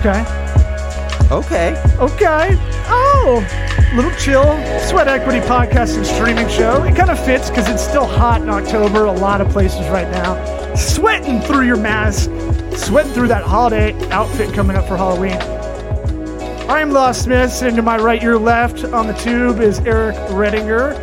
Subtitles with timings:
[0.00, 0.24] Okay.
[1.30, 1.82] Okay.
[1.98, 2.56] Okay.
[2.88, 4.44] Oh, little chill.
[4.80, 6.82] Sweat Equity podcast and streaming show.
[6.84, 9.04] It kind of fits because it's still hot in October.
[9.04, 10.74] A lot of places right now.
[10.74, 12.30] Sweating through your mask,
[12.78, 15.36] sweating through that holiday outfit coming up for Halloween.
[16.70, 20.96] I'm Law Smith, and to my right, your left on the tube is Eric Redinger.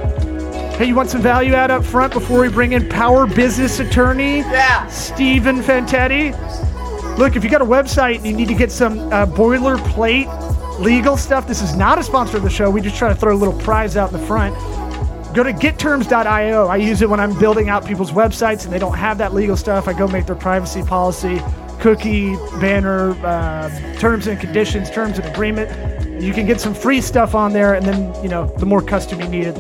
[0.76, 4.40] Hey, you want some value add up front before we bring in power business attorney?
[4.40, 4.88] Yeah.
[4.88, 6.34] Stephen Fantetti.
[7.18, 11.18] Look, if you got a website and you need to get some uh, boilerplate legal
[11.18, 12.70] stuff, this is not a sponsor of the show.
[12.70, 14.56] We just try to throw a little prize out in the front.
[15.34, 16.68] Go to getterms.io.
[16.68, 19.58] I use it when I'm building out people's websites and they don't have that legal
[19.58, 19.88] stuff.
[19.88, 21.42] I go make their privacy policy,
[21.80, 26.22] cookie, banner, uh, terms and conditions, terms and agreement.
[26.22, 29.20] You can get some free stuff on there, and then, you know, the more custom
[29.22, 29.56] you need it,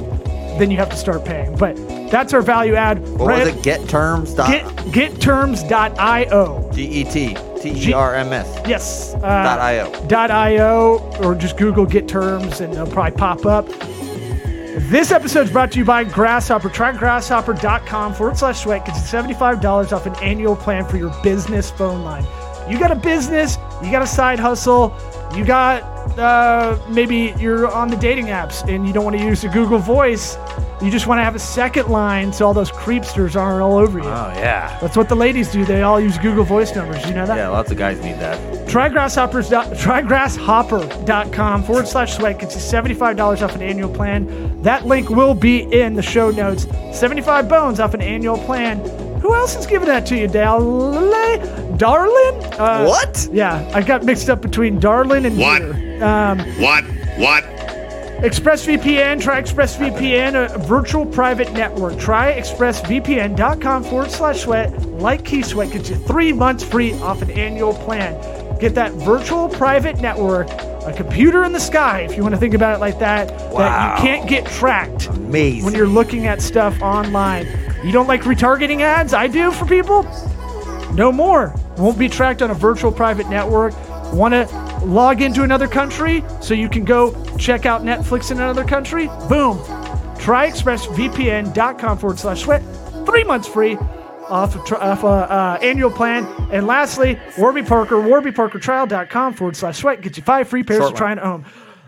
[0.58, 1.55] then you have to start paying.
[1.55, 1.75] But
[2.09, 2.99] that's our value add.
[3.09, 3.63] What was it?
[3.63, 4.33] Get terms.
[4.33, 4.66] Dot Get,
[5.11, 6.71] getterms.io.
[6.73, 8.47] G E T T E R M S.
[8.67, 9.13] Yes.
[9.16, 10.08] Uh, Dot io.
[10.08, 13.67] Dot io, or just Google Get Terms, and they'll probably pop up.
[14.89, 16.69] This episode is brought to you by Grasshopper.
[16.69, 18.86] Try grasshopper.com forward slash sweat.
[18.86, 22.25] Gets you $75 off an annual plan for your business phone line.
[22.69, 24.95] You got a business, you got a side hustle,
[25.36, 25.83] you got
[26.17, 29.80] uh, maybe you're on the dating apps and you don't want to use the Google
[29.80, 30.36] Voice.
[30.81, 33.97] You just want to have a second line so all those creepsters aren't all over
[33.97, 34.06] you.
[34.06, 34.78] Oh yeah.
[34.80, 35.66] That's what the ladies do.
[35.66, 37.03] They all use Google Voice numbers.
[37.08, 37.36] You know that?
[37.36, 38.70] Yeah, lots of guys need that.
[38.70, 39.50] Try grasshoppers.
[39.50, 44.61] Try grasshopper.com forward slash sweat gets you $75 off an annual plan.
[44.61, 46.67] That link will be in the show notes.
[46.94, 48.80] 75 bones off an annual plan.
[49.22, 50.59] Who else is giving that to you, Dale?
[51.78, 52.44] Darlin?
[52.59, 53.28] Uh, What?
[53.31, 55.61] Yeah, I got mixed up between Darlin and What?
[56.02, 56.83] Um, What?
[57.17, 57.44] What?
[58.18, 62.00] ExpressVPN, try ExpressVPN, a virtual private network.
[62.00, 64.73] Try expressvpn.com forward slash sweat.
[64.84, 68.16] Like Key Sweat gets you three months free off an annual plan.
[68.60, 72.56] Get that virtual private network, a computer in the sky, if you want to think
[72.56, 75.66] about it like that, that you can't get tracked Amazing.
[75.66, 77.45] when you're looking at stuff online.
[77.83, 79.14] You don't like retargeting ads?
[79.14, 80.02] I do for people.
[80.94, 81.54] No more.
[81.77, 83.76] Won't be tracked on a virtual private network.
[84.11, 88.64] Want to log into another country so you can go check out Netflix in another
[88.64, 89.08] country?
[89.30, 89.58] Boom.
[90.17, 92.64] Try expressvpn.com forward slash sweat.
[93.05, 93.77] Three months free
[94.30, 96.26] off a, tr- off a uh, annual plan.
[96.52, 100.02] And lastly, Warby Parker, warbyparkertrial.com forward slash sweat.
[100.02, 101.45] Get you five free pairs Short to try and own.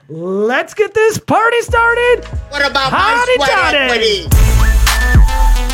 [0.08, 2.26] Let's get this party started.
[2.50, 4.28] What about Howdy my sweat dowdy.
[4.28, 4.30] equity?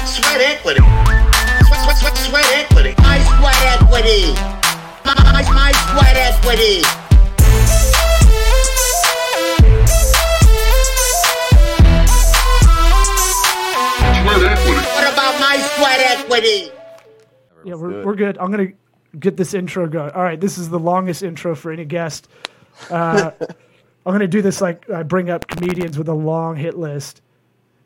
[0.05, 0.81] Sweat equity.
[1.65, 2.95] Sweat, sweat, sweat, sweat equity.
[2.97, 4.33] My sweat equity.
[5.05, 7.04] My, my, my sweat equity.
[15.55, 16.71] What my sweat equity?
[17.63, 18.37] Yeah, we're, we're good.
[18.37, 20.11] I'm going to get this intro going.
[20.11, 22.27] All right, this is the longest intro for any guest.
[22.89, 26.77] Uh, I'm going to do this like I bring up comedians with a long hit
[26.77, 27.21] list.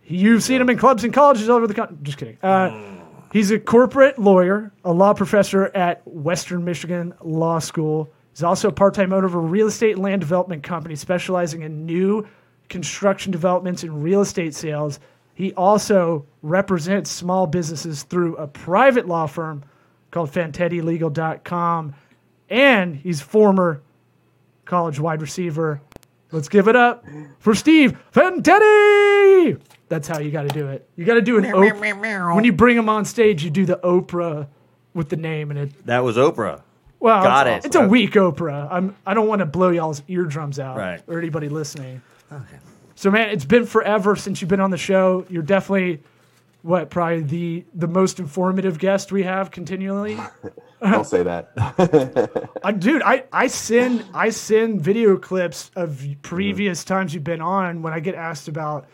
[0.06, 1.98] You've seen him in clubs and colleges all over the country.
[2.02, 2.38] Just kidding.
[2.42, 8.10] Uh, he's a corporate lawyer, a law professor at Western Michigan Law School.
[8.32, 11.62] He's also a part time owner of a real estate and land development company specializing
[11.62, 12.28] in new
[12.68, 15.00] construction developments and real estate sales.
[15.40, 19.64] He also represents small businesses through a private law firm
[20.12, 21.96] called FantettiLegal.com.
[22.50, 23.82] And he's former
[24.66, 25.80] college wide receiver.
[26.34, 27.06] Let's give it up
[27.40, 29.62] for Steve Fantetti.
[29.88, 30.86] That's how you got to do it.
[30.98, 32.36] You got to do an Oprah.
[32.36, 34.46] When you bring him on stage, you do the Oprah
[34.94, 35.86] with the name and it.
[35.86, 36.64] That was Oprah.
[37.00, 37.68] Well, Got it's, it.
[37.70, 38.68] it's a weak Oprah.
[38.70, 38.94] I'm.
[39.06, 41.02] I don't want to blow y'all's eardrums out Right.
[41.08, 42.02] or anybody listening.
[43.00, 45.26] So man, it's been forever since you've been on the show.
[45.30, 46.04] You're definitely
[46.64, 50.18] what probably the the most informative guest we have continually.
[50.82, 51.54] Don't say that.
[52.62, 57.82] Uh, dude, I, I send I send video clips of previous times you've been on
[57.82, 58.86] when I get asked about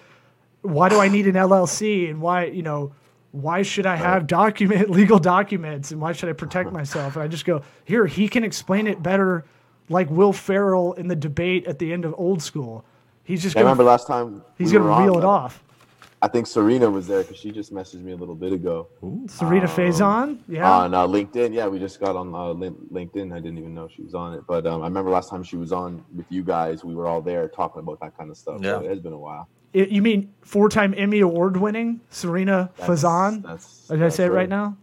[0.61, 2.93] why do I need an LLC and why you know
[3.31, 7.27] why should I have document legal documents and why should I protect myself and I
[7.27, 9.45] just go here he can explain it better
[9.89, 12.85] like Will Ferrell in the debate at the end of Old School.
[13.25, 15.61] He's just I remember gonna, last time he's we gonna were on, reel it off.
[16.21, 18.87] I think Serena was there because she just messaged me a little bit ago
[19.27, 20.69] Serena Faison, yeah.
[20.71, 21.53] on uh, LinkedIn.
[21.53, 22.37] Yeah, we just got on uh,
[22.93, 23.31] LinkedIn.
[23.33, 25.55] I didn't even know she was on it, but um, I remember last time she
[25.57, 26.83] was on with you guys.
[26.83, 28.61] We were all there talking about that kind of stuff.
[28.61, 28.79] Yeah.
[28.79, 29.49] So it has been a while.
[29.73, 33.41] It- you mean four-time Emmy award winning Serena That's- Faison?
[33.43, 34.49] that's- Did I that's say it right right.
[34.49, 34.77] now?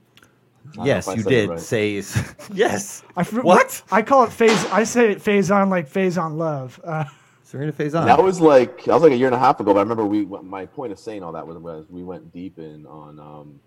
[0.74, 1.60] don't Yes, know if I you did right.
[1.60, 1.92] say
[2.52, 3.02] yes.
[3.16, 3.82] I What?
[3.90, 4.64] I call it phase.
[4.66, 6.80] I say it phase on like phase on love.
[6.84, 7.04] Uh,
[7.52, 8.06] Serena Faison.
[8.06, 9.74] That was like that was like a year and a half ago.
[9.74, 12.58] But I remember we my point of saying all that was, was we went deep
[12.58, 13.60] in on um,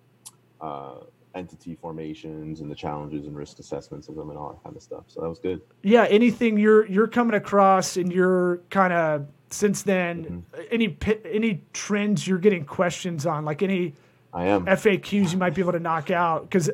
[0.60, 1.06] uh,
[1.36, 4.82] entity formations and the challenges and risk assessments of them and all that kind of
[4.82, 5.04] stuff.
[5.06, 5.62] So that was good.
[5.84, 10.62] Yeah, anything you're you're coming across and you're kind of since then Mm-hmm.
[10.72, 10.98] any
[11.32, 13.94] any trends you're getting questions on like any
[14.34, 14.66] I am.
[14.66, 16.72] FAQs you might be able to knock out because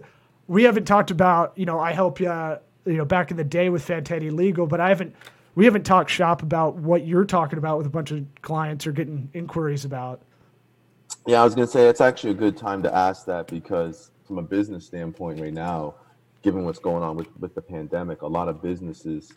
[0.48, 2.30] we haven't talked about you know I help you
[2.86, 5.14] you know back in the day with Fantetti Legal, but I haven't
[5.56, 8.92] we haven't talked shop about what you're talking about with a bunch of clients or
[8.92, 10.22] getting inquiries about.
[11.28, 14.38] Yeah, I was gonna say it's actually a good time to ask that because from
[14.38, 15.96] a business standpoint right now,
[16.42, 19.34] given what's going on with, with the pandemic, a lot of businesses,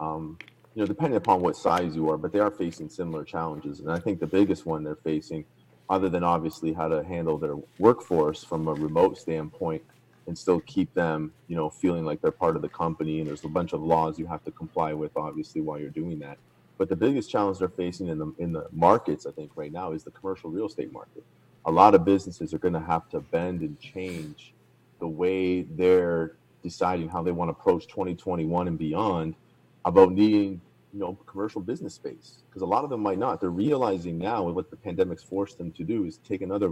[0.00, 0.38] um,
[0.74, 3.80] you know, depending upon what size you are, but they are facing similar challenges.
[3.80, 5.44] And I think the biggest one they're facing,
[5.88, 9.82] other than obviously how to handle their workforce from a remote standpoint
[10.26, 13.20] and still keep them, you know, feeling like they're part of the company.
[13.20, 16.18] And there's a bunch of laws you have to comply with, obviously, while you're doing
[16.20, 16.38] that.
[16.78, 19.92] But the biggest challenge they're facing in the in the markets, I think, right now
[19.92, 21.24] is the commercial real estate market.
[21.66, 24.52] A lot of businesses are going to have to bend and change
[24.98, 26.32] the way they're
[26.62, 29.34] deciding how they want to approach 2021 and beyond
[29.84, 30.60] about needing,
[30.92, 33.40] you know, commercial business space because a lot of them might not.
[33.40, 36.68] They're realizing now what the pandemic's forced them to do is take another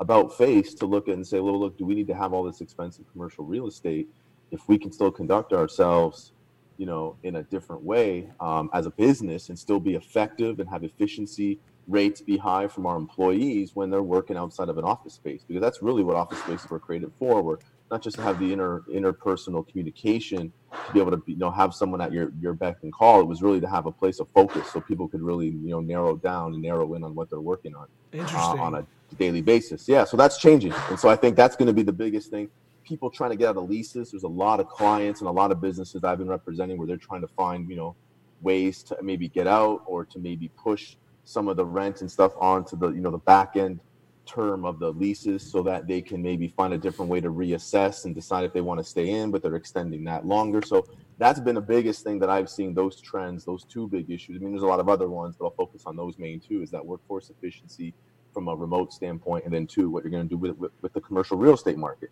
[0.00, 2.44] about face to look at and say, well, look, do we need to have all
[2.44, 4.08] this expensive commercial real estate
[4.50, 6.32] if we can still conduct ourselves
[6.78, 10.68] you know, in a different way um, as a business and still be effective and
[10.68, 11.58] have efficiency
[11.88, 15.60] rates be high from our employees when they're working outside of an office space because
[15.60, 17.58] that's really what office spaces were created for.
[17.90, 20.52] Not just to have the inner interpersonal communication
[20.86, 23.20] to be able to be, you know have someone at your your beck and call.
[23.20, 25.80] It was really to have a place of focus so people could really you know
[25.80, 28.86] narrow down and narrow in on what they're working on uh, on a
[29.16, 29.88] daily basis.
[29.88, 32.48] Yeah, so that's changing, and so I think that's going to be the biggest thing.
[32.84, 34.12] People trying to get out of leases.
[34.12, 36.96] There's a lot of clients and a lot of businesses I've been representing where they're
[36.96, 37.96] trying to find you know
[38.40, 42.32] ways to maybe get out or to maybe push some of the rent and stuff
[42.38, 43.80] onto the you know the back end
[44.28, 48.04] term of the leases so that they can maybe find a different way to reassess
[48.04, 50.60] and decide if they want to stay in but they're extending that longer.
[50.62, 50.86] So
[51.16, 54.36] that's been the biggest thing that i've seen those trends those two big issues.
[54.36, 56.62] I mean there's a lot of other ones but i'll focus on those main two
[56.62, 57.94] is that workforce efficiency
[58.32, 60.92] from a remote standpoint and then two what you're going to do with, with, with
[60.92, 62.10] the commercial real estate market.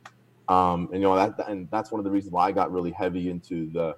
[0.49, 2.93] Um, and you know that and that's one of the reasons why i got really
[2.93, 3.97] heavy into the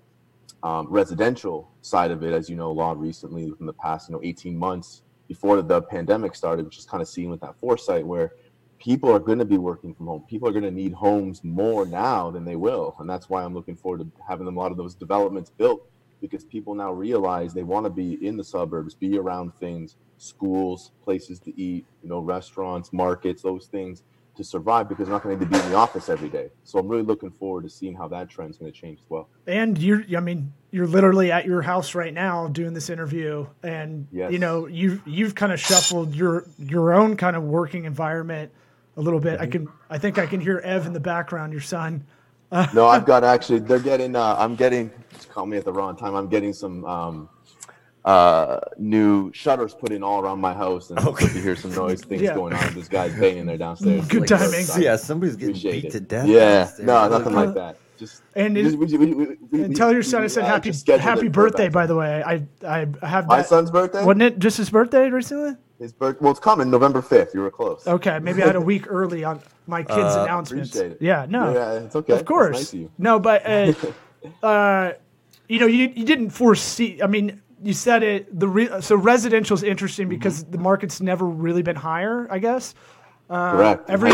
[0.63, 4.21] um, residential side of it as you know law recently within the past you know
[4.25, 8.33] 18 months before the pandemic started, which is kind of seen with that foresight where
[8.79, 10.25] people are going to be working from home.
[10.29, 12.97] People are going to need homes more now than they will.
[12.99, 15.89] And that's why I'm looking forward to having a lot of those developments built
[16.21, 20.93] because people now realize they want to be in the suburbs, be around things, schools,
[21.05, 24.03] places to eat, you know, restaurants, markets, those things
[24.39, 26.49] to survive because they're not going to be in the office every day.
[26.65, 29.29] So I'm really looking forward to seeing how that trend's going to change as well.
[29.47, 34.07] And you're, I mean, you're literally at your house right now doing this interview, and
[34.11, 34.33] Yes.
[34.33, 38.51] you know, you've you've kind of shuffled your your own kind of working environment
[38.97, 39.41] a little bit.
[39.41, 39.51] I Mm-hmm.
[39.67, 42.05] can, I think I can hear Ev in the background, your son.
[42.75, 43.59] no, I've got actually.
[43.61, 44.17] They're getting.
[44.17, 44.91] Uh, I'm getting.
[45.15, 46.15] Just call me at the wrong time.
[46.15, 47.29] I'm getting some um,
[48.09, 51.27] uh, new shutters put in all around my house, and okay.
[51.35, 52.35] you hear some noise things Yeah.
[52.35, 52.75] going on.
[52.75, 54.07] This guy's banging there downstairs.
[54.09, 54.65] Good Like, timing.
[54.83, 55.91] Yeah, somebody's getting Appreciate beat it.
[55.93, 56.27] to death.
[56.27, 57.77] Yeah, no, nothing like that.
[57.99, 60.45] Just And we it- just- we- we- we- we- And tell your son I said
[60.45, 62.23] uh, happy happy birthday, by the way.
[62.25, 63.49] I I have My that.
[63.49, 64.05] son's birthday.
[64.05, 65.57] Wasn't it just his birthday recently?
[65.79, 66.17] His birth.
[66.21, 67.35] Well, it's coming November fifth.
[67.35, 67.87] You were close.
[67.87, 70.75] Okay, maybe I had a week early on my kids' announcements.
[70.75, 71.05] Uh, Appreciate it.
[71.05, 72.15] Yeah, no, Yeah, it's okay.
[72.15, 72.57] of course.
[72.57, 72.91] Nice of you.
[72.99, 73.73] No, but uh,
[74.47, 74.93] uh,
[75.49, 77.03] you know, you you didn't foresee.
[77.03, 78.39] I mean, you said it.
[78.39, 80.53] The re, so residential is interesting because Mm-hmm.
[80.53, 82.27] the market's never really been higher.
[82.31, 82.75] I guess
[83.29, 83.89] Correct.
[83.91, 84.13] every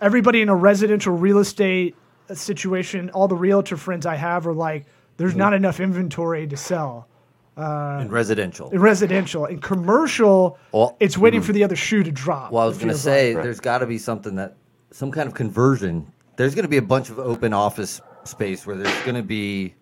[0.00, 1.94] everybody in a residential real estate
[2.32, 5.38] situation, all the realtor friends I have are like, there's Mm-hmm.
[5.38, 7.08] not enough inventory to sell.
[7.56, 8.68] in residential.
[8.70, 12.52] In residential, in commercial, Well- it's waiting for the other shoe to drop.
[12.52, 13.42] Well, I was it going to say like.
[13.42, 14.56] there's got to be something that
[14.90, 16.12] some kind of conversion.
[16.36, 19.74] There's going to be a bunch of open office space where there's going to be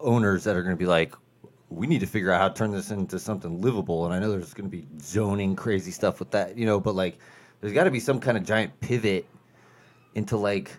[0.00, 1.14] owners that are going to be like,
[1.70, 4.04] we need to figure out how to turn this into something livable.
[4.04, 6.94] And I know there's going to be zoning crazy stuff with that, you know, but
[6.94, 7.18] like
[7.60, 9.26] there's got to be some kind of giant pivot
[10.14, 10.70] into like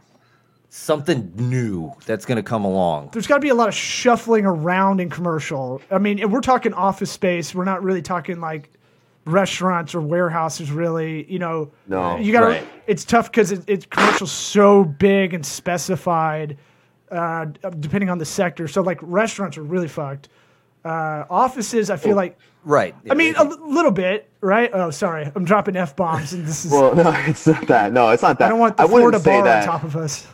[0.70, 3.10] something new that's going to come along.
[3.14, 5.82] there's got to be a lot of shuffling around in commercial.
[5.90, 7.56] I mean, if we're talking office space.
[7.56, 8.70] We're not really talking like
[9.26, 10.72] restaurants or warehouses.
[10.72, 12.46] Really, you know, No, you got to.
[12.48, 12.68] right.
[12.88, 16.58] It's tough because it, it's commercial so big and specified,
[17.10, 17.46] uh,
[17.80, 18.68] depending on the sector.
[18.68, 20.30] So like restaurants are really fucked.
[20.86, 22.38] Uh, offices, I feel like.
[22.64, 22.96] Right.
[23.10, 24.70] I mean, a little bit, right?
[24.74, 26.72] Oh, sorry, I'm dropping f bombs, and this is.
[26.72, 27.92] Well, no, it's not that.
[27.92, 28.46] No, it's not that.
[28.46, 29.68] I don't want the I wouldn't Florida say bar that.
[29.68, 30.28] on top of us.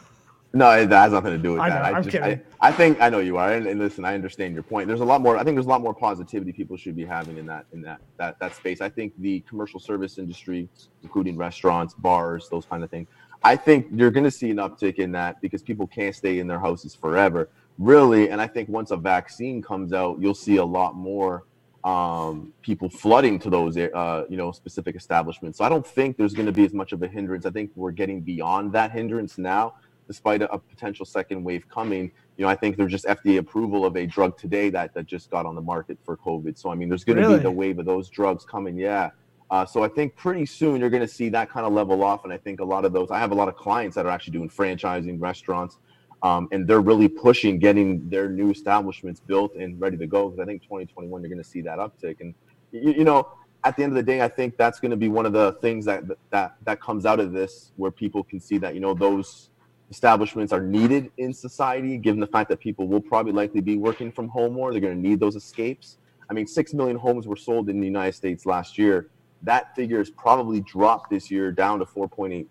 [0.54, 1.76] No, it- that has nothing to do with I that.
[1.76, 2.42] know, I I'm just, kidding.
[2.60, 4.88] I, I think I know you are, and, and listen, I understand your point.
[4.90, 5.38] There's a lot more.
[5.38, 8.02] I think there's a lot more positivity people should be having in that in that
[8.18, 8.82] that that space.
[8.82, 10.68] I think the commercial service industry,
[11.04, 13.08] including restaurants, bars, those kind of things.
[13.44, 16.48] I think you're going to see an uptick in that because people can't stay in
[16.48, 17.50] their houses forever,
[17.82, 18.30] really.
[18.30, 21.46] And I think once a vaccine comes out, you'll see a lot more
[21.84, 25.58] um, people flooding to those, uh, you know, specific establishments.
[25.58, 27.46] So I don't think there's going to be as much of a hindrance.
[27.46, 29.74] I think we're getting beyond that hindrance now,
[30.08, 32.12] despite a, a potential second wave coming.
[32.38, 35.32] You know, I think there's just FDA approval of a drug today that that just
[35.32, 36.58] got on the market for COVID.
[36.58, 37.38] So I mean, there's going to Really?
[37.38, 38.78] be the wave of those drugs coming.
[38.78, 39.10] Yeah.
[39.50, 42.24] Uh, so I think pretty soon you're going to see that kind of level off,
[42.24, 43.10] and I think a lot of those.
[43.12, 45.78] I have a lot of clients that are actually doing franchising restaurants,
[46.24, 50.30] um, and they're really pushing getting their new establishments built and ready to go.
[50.30, 52.34] Because I think 2021 you're going to see that uptick, and
[52.72, 53.30] you, you know,
[53.64, 55.54] at the end of the day, I think that's going to be one of the
[55.62, 58.94] things that that that comes out of this, where people can see that you know
[58.94, 59.50] those
[59.90, 64.12] establishments are needed in society, given the fact that people will probably likely be working
[64.12, 64.72] from home more.
[64.72, 65.98] They're going to need those escapes.
[66.30, 69.10] I mean, six million homes were sold in the United States last year.
[69.44, 72.48] That figure has probably dropped this year down to 4.8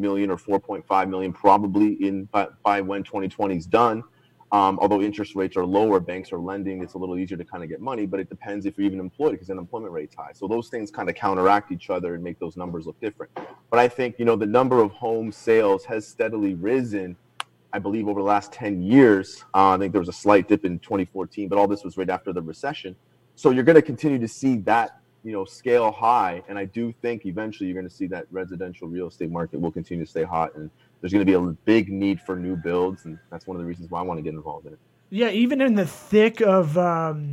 [0.00, 4.02] million or 4.5 million, probably in by, by when 2020 is done.
[4.52, 6.82] Um, although interest rates are lower, banks are lending.
[6.82, 8.98] It's a little easier to kind of get money, but it depends if you're even
[8.98, 10.32] employed because unemployment rate's high.
[10.34, 13.30] So those things kind of counteract each other and make those numbers look different.
[13.70, 17.16] But I think you know the number of home sales has steadily risen.
[17.72, 19.44] I believe over the last 10 years.
[19.54, 22.10] Uh, I think there was a slight dip in 2014, but all this was right
[22.10, 22.96] after the recession.
[23.36, 26.92] So you're going to continue to see that you know scale high, and I do
[27.02, 30.24] think eventually you're going to see that residential real estate market will continue to stay
[30.24, 33.56] hot, and there's going to be a big need for new builds, and that's one
[33.56, 34.78] of the reasons why I want to get involved in it.
[35.10, 37.32] Yeah, even in the thick of um,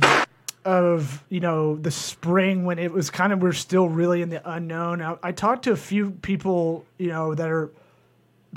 [0.64, 4.50] of you know the spring when it was kind of we're still really in the
[4.50, 5.00] unknown.
[5.00, 7.70] I, I talked to a few people you know that are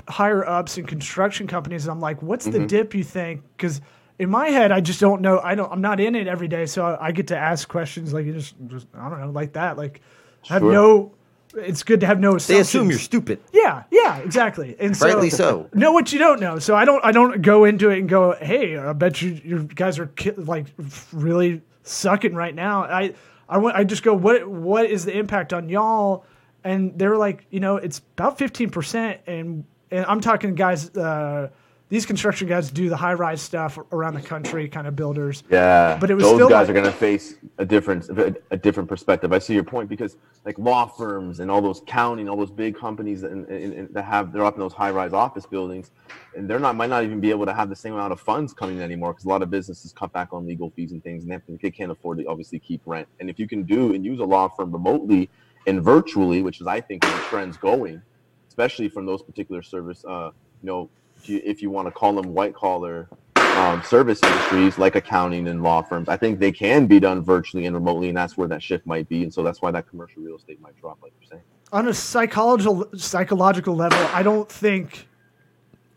[0.07, 2.61] higher ups in construction companies, and I'm like, "What's Mm-hmm.
[2.61, 3.81] the dip you think?" Because
[4.21, 5.39] in my head, I just don't know.
[5.39, 5.71] I don't.
[5.71, 8.33] I'm not in it every day, so I, I get to ask questions like you
[8.33, 9.77] just, just I don't know, like that.
[9.77, 9.99] Like,
[10.47, 11.13] I have no.
[11.55, 12.37] It's good to have no.
[12.37, 13.39] They assume you're stupid.
[13.51, 14.75] Yeah, yeah, exactly.
[14.79, 15.67] And so, Rightly so.
[15.73, 16.59] know what you don't know.
[16.59, 19.63] So I don't I don't go into it and go, hey, I bet you you
[19.63, 20.67] guys are ki- like
[21.11, 22.83] really sucking right now.
[22.83, 23.15] I
[23.49, 26.25] I went I just go, what what is the impact on y'all?
[26.63, 30.95] And they were like, you know, it's about fifteen percent, and and I'm talking guys.
[30.95, 31.49] Uh,
[31.91, 35.43] these construction guys do the high rise stuff around the country, kind of builders.
[35.51, 38.09] Yeah, But it was those still guys like- are going to face a different,
[38.49, 39.33] a, different perspective.
[39.33, 42.77] I see your point because like law firms and all those counting, all those big
[42.77, 45.91] companies that, and, and, and that have they're up in those high-rise office buildings,
[46.33, 48.53] and they're not might not even be able to have the same amount of funds
[48.53, 51.23] coming in anymore because a lot of businesses cut back on legal fees and things,
[51.23, 53.05] and they, have they can't afford to obviously keep rent.
[53.19, 55.29] And if you can do and use a law firm remotely
[55.67, 58.01] and virtually, which is I think where the trend's going,
[58.47, 60.31] especially from those particular service, uh,
[60.63, 60.89] you know,
[61.29, 65.81] if you, want to call them white collar um, service industries like accounting and law
[65.81, 68.85] firms, I think they can be done virtually and remotely, and that's where that shift
[68.85, 69.23] might be.
[69.23, 71.43] And so that's why that commercial real estate might drop, like you're saying.
[71.71, 75.07] on a psychological psychological level, I don't think.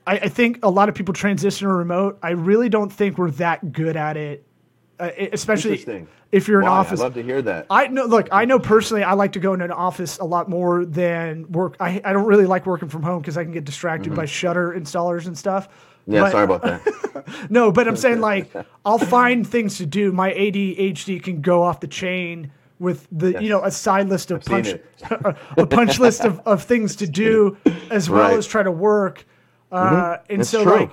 [0.06, 2.18] I, I think a lot of people transition to remote.
[2.22, 4.46] I really don't think we're that good at it,
[5.00, 6.72] uh, especially if you're in Why?
[6.78, 7.00] office.
[7.00, 7.66] I'd love to hear that.
[7.70, 8.04] I know.
[8.04, 11.50] Look, I know personally, I like to go in an office a lot more than
[11.50, 11.76] work.
[11.80, 14.72] I, I don't really like working from home because I can get distracted by Shutter
[14.72, 15.68] installers and stuff.
[15.68, 16.12] Mm-hmm.
[16.14, 17.46] yeah, But- sorry about that.
[17.50, 18.50] no, but I'm saying like
[18.84, 20.12] I'll find things to do.
[20.12, 24.42] My ADHD can go off the chain with the you know a side list of
[24.44, 24.80] seen punch
[25.56, 27.56] a punch list of, of things to do
[27.90, 28.30] as well Right.
[28.30, 28.38] Mm-hmm.
[28.40, 29.24] as try to work.
[29.70, 30.72] Uh, and It's so true.
[30.76, 30.90] like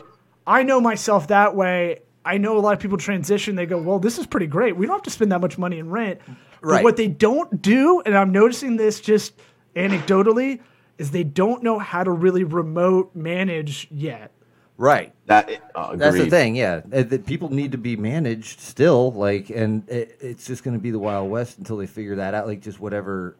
[0.47, 1.99] I know myself that way.
[2.23, 3.55] I know a lot of people transition.
[3.55, 4.75] They go, well, this is pretty great.
[4.75, 6.19] We don't have to spend that much money in rent.
[6.25, 6.37] But
[6.67, 6.83] Right.
[6.83, 9.33] what they don't do, and I'm noticing this just
[9.75, 10.59] anecdotally,
[10.99, 14.31] is they don't know how to really remote manage yet.
[14.77, 15.13] Right.
[15.25, 16.81] That uh, That's the thing, yeah.
[16.93, 20.81] Uh, That people need to be managed still, like, and it, it's just going to
[20.81, 22.47] be the Wild West until they figure that out.
[22.47, 23.35] Like, just whatever,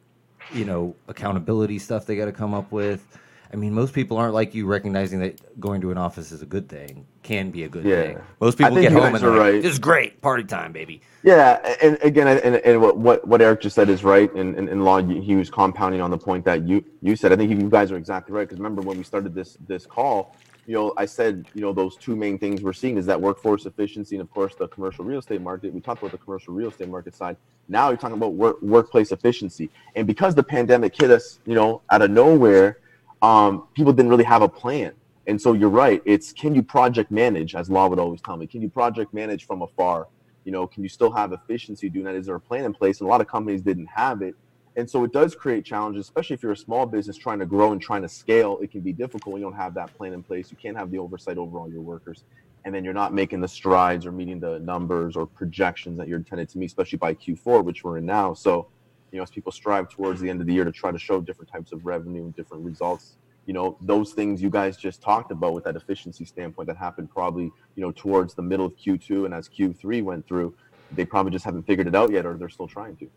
[0.53, 3.05] you know, accountability stuff they got to come up with.
[3.53, 6.45] I mean, most people aren't like you recognizing that going to an office is a
[6.45, 8.01] good thing, can be a good Yeah.
[8.01, 8.19] thing.
[8.39, 9.61] Most people get home and are like, right.
[9.61, 11.01] this is great, party time, baby.
[11.23, 14.33] Yeah, and again, and, and what, what what Eric just said is right.
[14.33, 17.33] And in, in law, he was compounding on the point that you you said.
[17.33, 18.47] I think you guys are exactly right.
[18.47, 21.97] Because remember when we started this this call, you know, I said you know those
[21.97, 25.19] two main things we're seeing is that workforce efficiency and of course the commercial real
[25.19, 25.73] estate market.
[25.73, 27.35] We talked about the commercial real estate market side.
[27.67, 29.69] Now you're talking about work, workplace efficiency.
[29.95, 32.79] And because the pandemic hit us, you know, out of nowhere,
[33.21, 34.93] um, people didn't really have a plan.
[35.27, 36.01] And so you're right.
[36.05, 39.45] It's can you project manage, as Law would always tell me, can you project manage
[39.45, 40.07] from afar?
[40.45, 42.15] You know, can you still have efficiency doing that?
[42.15, 42.99] Is there a plan in place?
[42.99, 44.35] And a lot of companies didn't have it.
[44.75, 47.73] And so it does create challenges, especially if you're a small business trying to grow
[47.73, 48.57] and trying to scale.
[48.61, 50.49] It can be difficult you don't have that plan in place.
[50.49, 52.23] You can't have the oversight over all your workers.
[52.63, 56.19] And then you're not making the strides or meeting the numbers or projections that you're
[56.19, 58.33] intended to meet, especially by Q4, which we're in now.
[58.33, 58.67] So,
[59.11, 61.21] you know, as people strive towards the end of the year to try to show
[61.21, 65.31] different types of revenue and different results, you know those things you guys just talked
[65.31, 69.25] about with that efficiency standpoint that happened probably you know towards the middle of q2
[69.25, 70.55] and as q3 went through
[70.91, 73.09] they probably just haven't figured it out yet or they're still trying to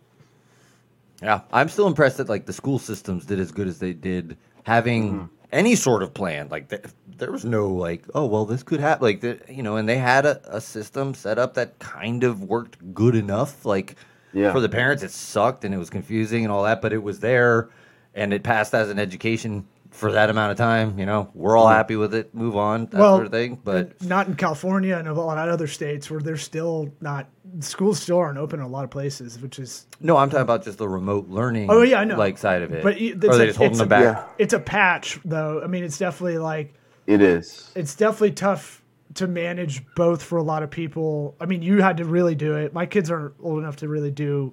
[1.22, 4.36] Yeah, I'm still impressed that like the school systems did as good as they did,
[4.64, 5.34] having Mm-hmm.
[5.52, 6.48] any sort of plan.
[6.48, 9.02] Like th- there was no like, oh well, this could happen.
[9.04, 12.42] Like the, you know, and they had a, a system set up that kind of
[12.44, 13.64] worked good enough.
[13.64, 13.96] Like
[14.34, 14.52] Yeah.
[14.52, 17.20] for the parents, it sucked and it was confusing and all that, but it was
[17.20, 17.70] there,
[18.14, 20.98] and it passed as an education for that amount of time.
[20.98, 22.34] You know, we're all happy with it.
[22.34, 23.60] Move on, that well, sort of thing.
[23.62, 27.28] But not in California and a lot of other states where they're still not
[27.60, 30.64] schools still aren't open in a lot of places, which is no, I'm talking about
[30.64, 31.70] just the remote learning.
[31.70, 32.16] Oh, yeah, I know.
[32.16, 32.82] like side of it.
[32.82, 34.02] But it- or it's are they just holding it's them a- back?
[34.02, 34.24] Yeah.
[34.38, 35.62] it's a patch though.
[35.62, 36.74] I mean, it's definitely like
[37.06, 38.82] it is it's definitely tough
[39.14, 41.36] to manage both for a lot of people.
[41.40, 42.72] I mean, you had to really do it.
[42.72, 44.52] My kids aren't old enough to really do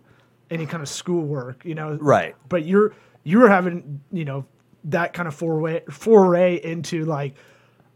[0.50, 1.98] any kind of schoolwork, you know.
[2.00, 2.36] Right.
[2.50, 4.46] But you're you're having, you know,
[4.86, 7.36] that kind of foray foray into like,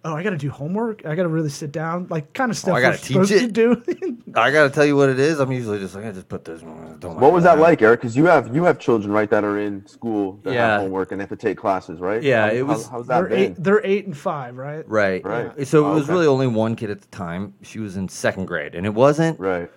[0.06, 1.06] oh, I got to do homework.
[1.06, 3.08] I got to really sit down, like kind of oh, stuff Oh, I gotta teach
[3.08, 3.54] supposed to it?
[3.54, 3.84] do.
[4.36, 5.40] I gotta tell you what it is.
[5.40, 6.62] I'm usually just like I just put this.
[6.62, 9.60] Don't what was that like eric because you have you have children right that are
[9.60, 10.68] in school that Yeah.
[10.74, 13.20] have homework and have to take classes right Yeah, How- it how- was- how's that
[13.20, 13.56] they're been eight.
[13.58, 14.88] They're eight and five, right?
[14.88, 15.24] Right.
[15.26, 15.68] Right.
[15.68, 16.14] So it Oh, was okay.
[16.14, 17.54] really only one kid at the time.
[17.64, 19.40] She was in second grade, and it wasn't.
[19.40, 19.70] right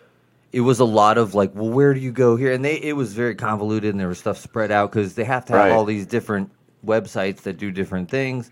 [0.52, 2.52] It was a lot of like, well, where do you go here?
[2.52, 5.44] And they it was very convoluted, and there was stuff spread out because they have
[5.46, 5.72] to have Right.
[5.72, 6.50] all these different
[6.84, 8.50] websites that do different things.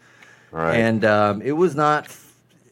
[0.50, 2.08] Right And um, it was not.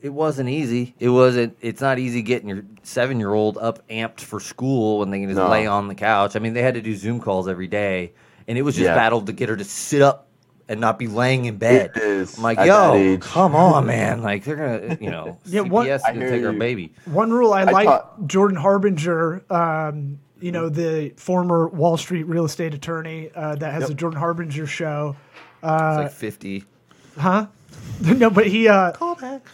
[0.02, 0.94] It wasn't easy.
[0.98, 1.56] It wasn't.
[1.62, 5.28] It's not easy getting your seven year old up amped for school when they can
[5.28, 5.48] just No.
[5.48, 6.36] lay on the couch.
[6.36, 8.12] I mean, they had to do Zoom calls every day,
[8.46, 8.94] and it was just Yeah.
[8.94, 10.28] battle to get her to sit up
[10.68, 11.92] and not be laying in bed.
[11.96, 14.20] It is, I'm like, at yo, age." come on, man!
[14.22, 16.58] Like they're gonna, you know, Yeah, what- CPS is I gonna hear take our you.
[16.58, 16.92] baby.
[17.06, 22.24] One rule I, I like taught- Jordan Harbinger, um, you know, the former Wall Street
[22.24, 23.90] real estate attorney uh, that has Yep.
[23.90, 25.16] a Jordan Harbinger show.
[25.62, 26.64] It's like fifty.
[27.18, 27.46] Huh?
[28.16, 28.92] no, but he uh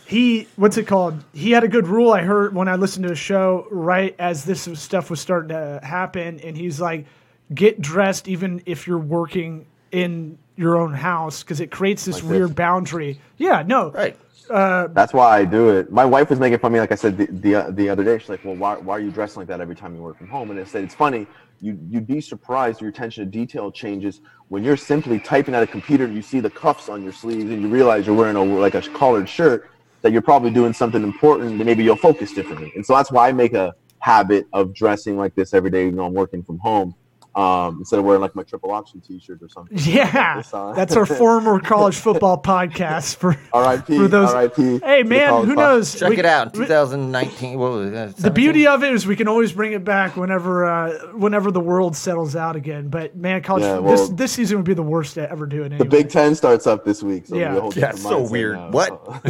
[0.07, 1.23] he what's it called?
[1.33, 4.45] He had a good rule I heard when I listened to a show right as
[4.45, 7.07] this stuff was starting to happen and he's like
[7.55, 12.23] get dressed even if you're working in your own house because it creates this Like
[12.25, 12.31] this.
[12.31, 13.21] weird boundary.
[13.39, 13.91] Yeah, no.
[13.91, 14.17] Right.
[14.51, 15.93] Uh, that's why I do it.
[15.93, 18.19] My wife was making fun of me, like I said the, the the other day.
[18.19, 20.27] She's like, "Well, why, why are you dressing like that every time you work from
[20.29, 21.29] home?" And I said, "It's funny.
[21.61, 25.69] You you'd be surprised your attention to detail changes when you're simply typing at a
[25.69, 26.09] computer.
[26.09, 28.83] You see the cuffs on your sleeves, and you realize you're wearing a like a
[28.83, 29.71] collared shirt.
[30.03, 31.59] That you're probably doing something important.
[31.59, 32.73] Then maybe you'll focus differently.
[32.75, 35.91] And so that's why I make a habit of dressing like this every day.
[35.91, 36.95] Know, I'm working from home
[37.35, 39.77] um, instead of wearing like my triple option T-shirt or something.
[39.91, 40.43] Yeah,
[40.75, 43.97] that's our former college football podcast for R.I.P.
[43.97, 44.31] for those.
[44.31, 44.79] R.I.P.
[44.81, 45.99] Hey man, who pod- knows?
[45.99, 46.53] Check We- it out.
[46.57, 47.59] we- 2019.
[47.59, 50.67] What was uh, The beauty of it is we can always bring it back whenever
[50.67, 52.89] uh, whenever the world settles out again.
[52.89, 55.63] But man, college Yeah, this well- this season would be the worst to ever do
[55.63, 55.67] it.
[55.67, 55.79] Anyway.
[55.79, 57.27] The Big Ten starts up this week.
[57.27, 57.55] So Yeah.
[57.57, 58.57] it'll be a whole Yeah, so weird.
[58.57, 58.71] now.
[58.71, 59.23] What?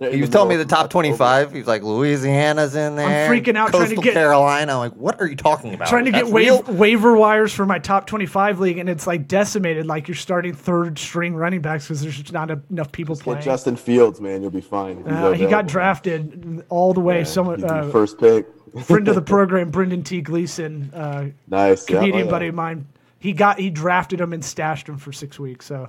[0.00, 1.52] They're He was telling me the top 25.
[1.52, 3.30] He's like, Louisiana's in there.
[3.30, 4.72] I'm freaking out trying to get- Carolina.
[4.72, 5.88] I'm like, what are you talking about?
[5.88, 6.58] trying to get That's real?
[6.62, 10.54] waiver, waiver wires for my top 25 league and it's like decimated like you're starting
[10.54, 14.42] third string running backs because there's just not enough people Get playing Justin Fields, man,
[14.42, 15.06] you'll be fine.
[15.06, 18.46] Uh, he got drafted all the way Yeah, someone uh, first pick.
[18.84, 22.30] friend of the program brendan t gleason uh, nice yeah, comedian oh, yeah.
[22.30, 22.86] buddy of mine
[23.20, 25.88] he got he drafted him and stashed him for six weeks so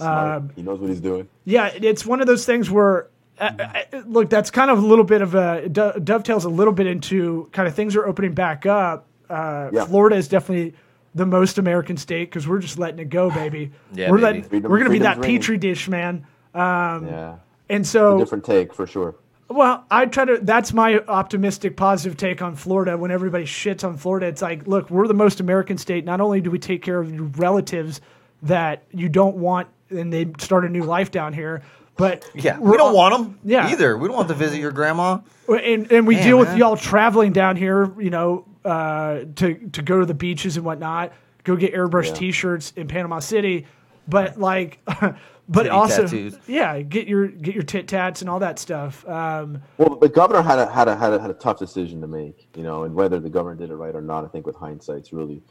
[0.00, 1.28] um, he knows what he's doing.
[1.44, 5.04] Yeah, it's one of those things where, uh, uh, look, that's kind of a little
[5.04, 8.66] bit of a do- dovetails a little bit into kind of things are opening back
[8.66, 9.06] up.
[9.30, 9.84] Uh, Yeah.
[9.86, 10.74] Florida is definitely
[11.14, 13.70] the most American state because we're just letting it go, baby.
[13.94, 14.22] Yeah, we're baby.
[14.24, 15.40] letting, Freedom- we're gonna be that freedom's reigning.
[15.40, 16.26] petri dish, man.
[16.54, 17.36] yeah,
[17.68, 19.14] And so, different take for sure.
[19.48, 20.38] well, I try to.
[20.42, 22.96] That's my optimistic, positive take on Florida.
[22.96, 26.04] When everybody shits on Florida, it's like, look, we're the most American state.
[26.04, 28.00] Not only do we take care of your relatives
[28.42, 31.62] that you don't want, and they start a new life down here,
[31.96, 33.68] but Yeah, we're don't al- want them Yeah.
[33.70, 33.96] either.
[33.96, 35.18] We don't want to visit your grandma.
[35.48, 36.58] and and we Man, deal with man.
[36.58, 41.12] y'all traveling down here, you know, uh, to to go to the beaches and whatnot.
[41.44, 42.14] Go get airbrush Yeah.
[42.14, 43.66] T-shirts in Panama City,
[44.08, 45.16] but like, but
[45.54, 46.38] Titty also, tattoos.
[46.46, 49.06] yeah, get your get your tit tats and all that stuff.
[49.06, 52.06] Um, Well, the governor had a had a had a had a tough decision to
[52.06, 54.56] make, you know, and whether the governor did it right or not, I think with
[54.56, 55.42] hindsight's really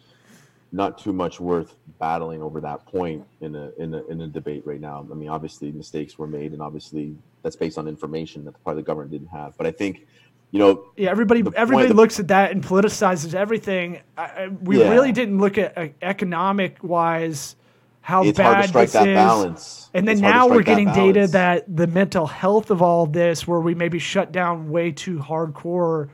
[0.73, 4.63] not too much worth battling over that point in a in a in a debate
[4.65, 5.05] right now.
[5.09, 8.85] I mean, obviously mistakes were made, and obviously that's based on information that probably the
[8.87, 9.55] government didn't have.
[9.55, 10.05] But I think,
[10.51, 13.99] you know, Yeah, everybody everybody the- looks at that and politicizes everything.
[14.17, 14.89] I, I, we Yeah.
[14.89, 17.55] really didn't look at uh, economic wise
[18.01, 19.15] how it's bad hard to strike this that is.
[19.15, 19.89] balance.
[19.93, 23.05] And then It's now we're strike that getting data that the mental health of all
[23.05, 26.09] this, where we maybe shut down way too hardcore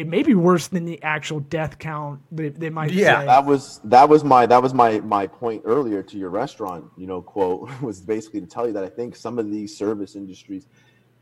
[0.00, 2.20] it may be worse than the actual death count.
[2.32, 3.00] They, they might Yeah.
[3.00, 3.26] say.
[3.26, 7.06] that was that was my that was my my point earlier to your restaurant you
[7.06, 10.66] know quote was basically to tell you that i think some of these service industries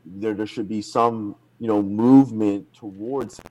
[0.05, 3.41] there there should be some you know movement towards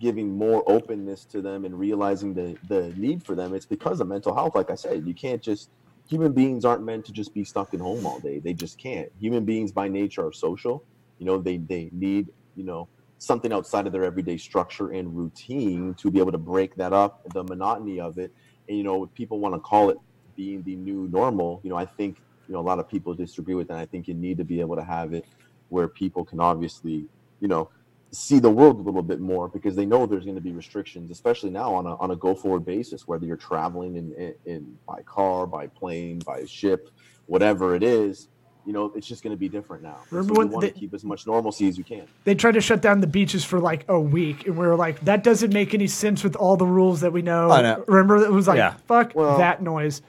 [0.00, 4.08] giving more openness to them and realizing the the need for them it's because of
[4.08, 5.70] mental health like i said you can't just
[6.08, 9.08] human beings aren't meant to just be stuck at home all day they just can't
[9.20, 10.84] human beings by nature are social
[11.18, 12.88] you know they they need you know
[13.18, 17.22] something outside of their everyday structure and routine to be able to break that up
[17.32, 18.32] the monotony of it.
[18.68, 19.98] And you know if people want to call it
[20.36, 21.60] being the new normal.
[21.62, 23.78] You know i think you know a lot of people disagree with that.
[23.78, 25.24] I think you need to be able to have it
[25.68, 27.06] where people can obviously
[27.40, 27.70] you know
[28.10, 31.10] see the world a little bit more because they know there's going to be restrictions
[31.10, 34.78] especially now on a, on a go forward basis whether you're traveling in, in, in
[34.86, 36.90] by car by plane by ship
[37.26, 38.28] whatever it is
[38.66, 40.70] you know it's just going to be different now Remember so when you want they-
[40.70, 43.44] to keep as much normalcy as you can they tried to shut down the beaches
[43.44, 46.56] for like a week, and we were like, that doesn't make any sense with all
[46.56, 47.50] the rules that we know.
[47.50, 47.84] I know.
[47.86, 48.74] Remember, it was like, Yeah.
[48.86, 50.02] fuck Well- that noise.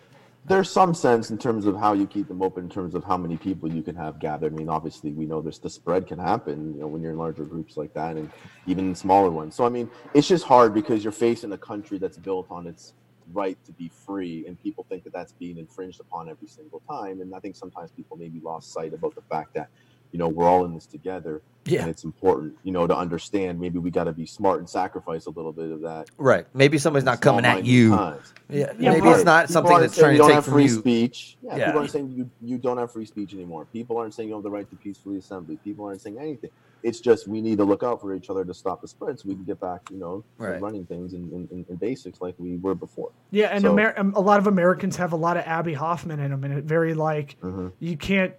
[0.48, 3.18] there's some sense in terms of how you keep them open in terms of how
[3.18, 6.20] many people you can have gathered i mean obviously we know there's the spread can
[6.20, 8.30] happen you know when you're in larger groups like that and
[8.68, 12.18] even smaller ones so i mean it's just hard because you're facing a country that's
[12.20, 12.94] built on its
[13.34, 17.22] right to be free and people think that that's being infringed upon every single time
[17.22, 19.68] and i think sometimes people maybe lost sight about the fact that
[20.12, 21.82] you know we're all in this together Yeah.
[21.82, 25.26] and it's important you know to understand maybe we got to be smart and sacrifice
[25.26, 26.46] a little bit of that Right.
[26.54, 27.90] Maybe somebody's not coming at you.
[27.90, 28.34] times.
[28.50, 28.72] Yeah.
[28.80, 29.16] Yeah, maybe right.
[29.16, 30.70] it's not People something that's trying you to don't take have from free you.
[30.70, 31.38] speech.
[31.42, 31.66] Yeah, Yeah.
[31.66, 33.66] people aren't saying you you don't have free speech anymore.
[33.74, 35.58] People aren't saying you have the right to peacefully assembly.
[35.64, 36.52] People aren't saying anything.
[36.86, 39.28] It's just we need to look out for each other to stop the spread, so
[39.28, 40.62] we can get back, you know, Right.
[40.62, 43.12] running things in, in, in- in basics like we were before.
[43.32, 46.20] Yeah, and So- Amer- um, a lot of Americans have a lot of Abbie Hoffman
[46.20, 47.70] in them, and it very like Mm-hmm.
[47.80, 48.34] you can't,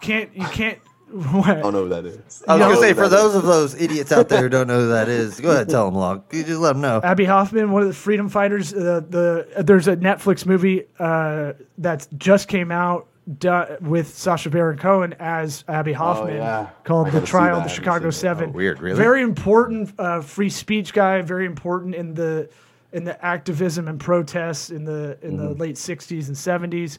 [0.00, 0.78] can't, you can't.
[1.10, 1.48] What?
[1.48, 2.42] I don't know who that is.
[2.46, 2.68] I was Yeah.
[2.68, 3.36] gonna say for those is.
[3.36, 5.94] of those idiots out there who don't know who that is, go ahead tell them
[5.94, 6.22] long.
[6.30, 7.00] You just let them know.
[7.02, 8.74] Abbie Hoffman, one of the freedom fighters.
[8.74, 13.06] Uh, the uh, there's a Netflix movie uh, that just came out
[13.38, 16.70] do- with Sacha Baron Cohen as Abbie Hoffman Oh, yeah.
[16.84, 18.10] called I The Trial of the Chicago.
[18.10, 18.50] Seven.
[18.50, 18.96] Oh, weird, really?
[18.96, 21.20] Very important uh, free speech guy.
[21.22, 22.48] Very important in the
[22.92, 25.60] in the activism and protests in the in the Mm-hmm.
[25.60, 26.36] late '60s and
[26.72, 26.98] '70s.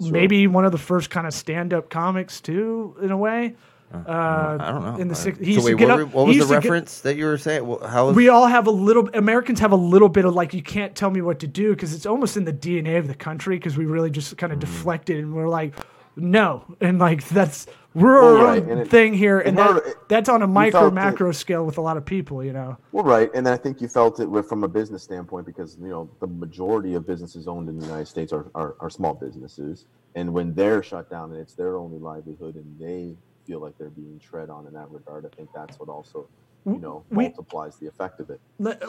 [0.00, 3.54] Maybe one of the first kind of stand up comics too, in a way.
[3.92, 4.96] Uh, I don't know.
[4.96, 6.38] In the I- six, he so used wait, to get what, up, what was the
[6.40, 7.64] used to get- reference that you were saying?
[7.64, 10.62] Wh- How we all have a little americans have a little bit of like you
[10.62, 13.56] can't tell me what to do because it's almost in the dna of the country
[13.56, 15.74] because we really just kind of deflected and we're like
[16.16, 19.70] no and like that's we're Well, our right, own and it- thing here and that,
[19.70, 22.52] hurt- that's on a micro felt it- macro scale with a lot of people you
[22.52, 25.78] know Well, right, and I think you felt it with, from a business standpoint because
[25.80, 29.14] you know the majority of businesses owned in the United States are, are, are small
[29.14, 33.14] businesses, and when they're shut down and it's their only livelihood, and they
[33.48, 36.28] feel like they're being tread on in that regard, I think that's what also
[36.66, 38.40] you know We- multiplies the effect of it.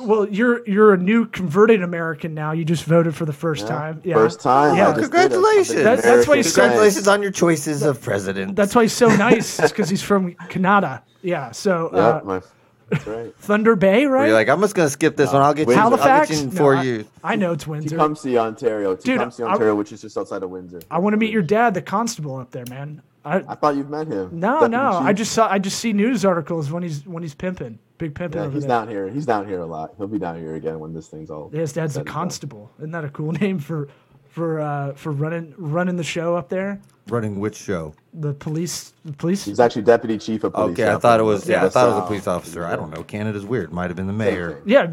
[0.02, 3.70] Well you're you're a new converted american now you just voted for the first Yeah.
[3.78, 4.76] time yeah First time.
[4.76, 4.90] Yeah.
[4.90, 5.22] I just did it.
[5.24, 5.84] I've been Congratulations.
[5.84, 8.56] That- that's why you American said- Congratulations on your choices of president.
[8.58, 12.42] that's why he's so nice because he's from canada yeah so Yeah, uh, my,
[12.90, 13.34] that's right.
[13.40, 15.42] thunder bay Where right you're like, I'm just gonna skip this one.
[15.42, 15.74] I'll get you.
[15.74, 17.06] I'll halifax get you in No, four I- years.
[17.24, 18.96] I, know it's windsor Tecumseh, Ontario.
[18.96, 20.80] Tecumseh, I- Ontario, which is just outside of Windsor.
[20.90, 23.02] I want to meet your dad, the constable up there, man.
[23.26, 24.30] I, I thought you've met him.
[24.40, 24.92] no, Deputy no.
[24.94, 25.52] I just saw.
[25.52, 28.64] I just see news articles when he's when he's pimping, big pimping Yeah, over he's
[28.64, 28.70] there.
[28.70, 29.10] down here.
[29.10, 29.94] He's down here a lot.
[29.98, 31.50] He'll be down here again when this thing's all.
[31.50, 32.14] His dad's a and done.
[32.14, 32.72] constable.
[32.80, 33.90] Isn't that a cool name for
[34.30, 36.80] for uh, for running running the show up there?
[37.08, 37.96] Running which show?
[38.14, 39.44] The police, the police.
[39.46, 40.74] He's actually deputy chief of police.
[40.80, 41.48] Okay, I thought it was.
[41.50, 42.66] Yeah, I thought it was a police officer.
[42.66, 43.04] I don't know.
[43.04, 43.72] Canada's weird.
[43.74, 44.62] Might have been the mayor.
[44.66, 44.92] Yeah,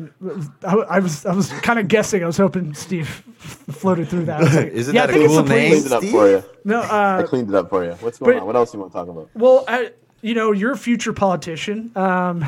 [0.65, 2.23] I, I was I was kind of guessing.
[2.23, 4.41] I was hoping Steve floated through that.
[4.41, 5.69] I was like, Isn't yeah, that I a think it's cool the name?
[5.69, 5.83] police.
[5.83, 6.13] cleaned it up Steve?
[6.13, 6.45] for you.
[6.65, 7.93] No, I uh, cleaned it up for you.
[8.01, 8.47] What's going But- on?
[8.47, 9.29] What else you want to talk about?
[9.35, 9.91] well, I,
[10.23, 11.93] you know, you're a future politician.
[11.97, 12.45] Um,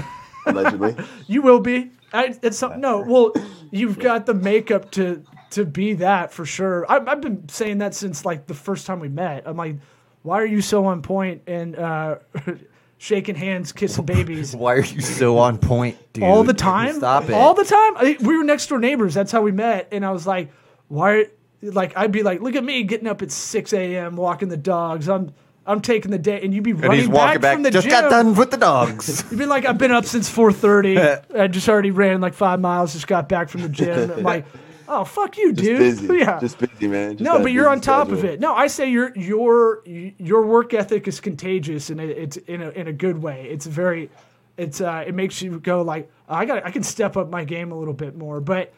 [0.46, 0.96] Allegedly.
[1.26, 1.90] You will be.
[2.14, 3.00] I, it's some, no.
[3.00, 3.32] Well,
[3.70, 6.90] you've got the makeup to to be that for sure.
[6.90, 9.44] I, I've been saying that since like the first time we met.
[9.46, 9.76] I'm like,
[10.22, 12.16] why are you so on point and uh,
[12.98, 16.24] shaking hands, kissing babies Why are you so on point, dude?
[16.24, 16.96] all the time?
[16.96, 17.32] Stop it.
[17.32, 17.96] All the time.
[17.96, 19.14] I, we were next door neighbors.
[19.14, 19.88] That's how we met.
[19.92, 20.50] And I was like,
[20.88, 21.26] why?
[21.62, 24.16] Like I'd be like, look at me getting up at 6 a.m.
[24.16, 25.08] walking the dogs.
[25.08, 25.32] I'm
[25.68, 27.52] I'm taking the day, and you'd be and running he's walking back.
[27.54, 28.00] from the Just gym.
[28.00, 29.22] got done with the dogs.
[29.30, 31.36] You'd be like, I've been up since 4:30.
[31.38, 32.94] I just already ran like five miles.
[32.94, 34.22] Just got back from the gym.
[34.22, 34.46] Like,
[34.88, 35.78] oh fuck you, Just dude.
[35.78, 36.06] busy.
[36.18, 36.40] Yeah.
[36.40, 37.16] Just busy, man.
[37.18, 38.40] Just no, but you're on top of it.
[38.40, 42.70] No, I say your your your work ethic is contagious, and it, it's in a
[42.70, 43.46] in a good way.
[43.50, 44.10] It's very,
[44.56, 47.70] it's uh, it makes you go like, I got I can step up my game
[47.72, 48.40] a little bit more.
[48.40, 48.72] But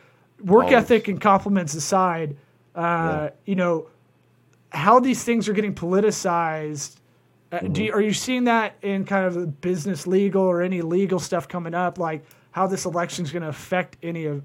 [0.44, 0.76] work Always.
[0.84, 2.36] ethic and compliments aside,
[2.74, 3.88] uh, you know,
[4.70, 6.96] how these things are getting politicized.
[7.52, 7.82] Uh, do Mm-hmm.
[7.82, 11.74] you, are you seeing that in kind of business legal or any legal stuff coming
[11.74, 11.98] up?
[11.98, 14.44] Like how this election is going to affect any of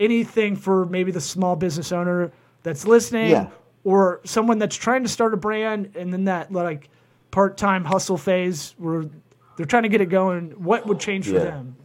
[0.00, 2.32] anything for maybe the small business owner
[2.62, 3.48] that's listening Yeah.
[3.84, 6.88] or someone that's trying to start a brand and then that like
[7.30, 9.04] part-time hustle phase where
[9.56, 10.50] they're trying to get it going.
[10.52, 11.44] What would change for Yeah.
[11.44, 11.76] them?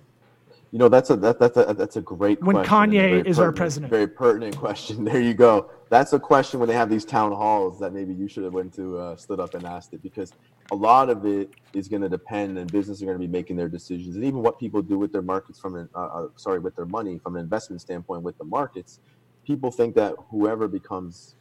[0.72, 2.92] You know, that's a that, that's a that's a great When question.
[2.92, 3.92] Kanye is our president.
[3.92, 5.04] Very pertinent question.
[5.06, 5.70] There you go.
[5.90, 8.74] That's a question when they have these town halls that maybe you should have went
[8.76, 10.34] to uh, stood up and asked it because
[10.72, 13.56] a lot of it is going to depend and businesses are going to be making
[13.56, 16.60] their decisions and even what people do with their markets from an uh, uh, sorry
[16.60, 19.00] with their money from an investment standpoint with the markets.
[19.46, 21.36] People think that whoever becomes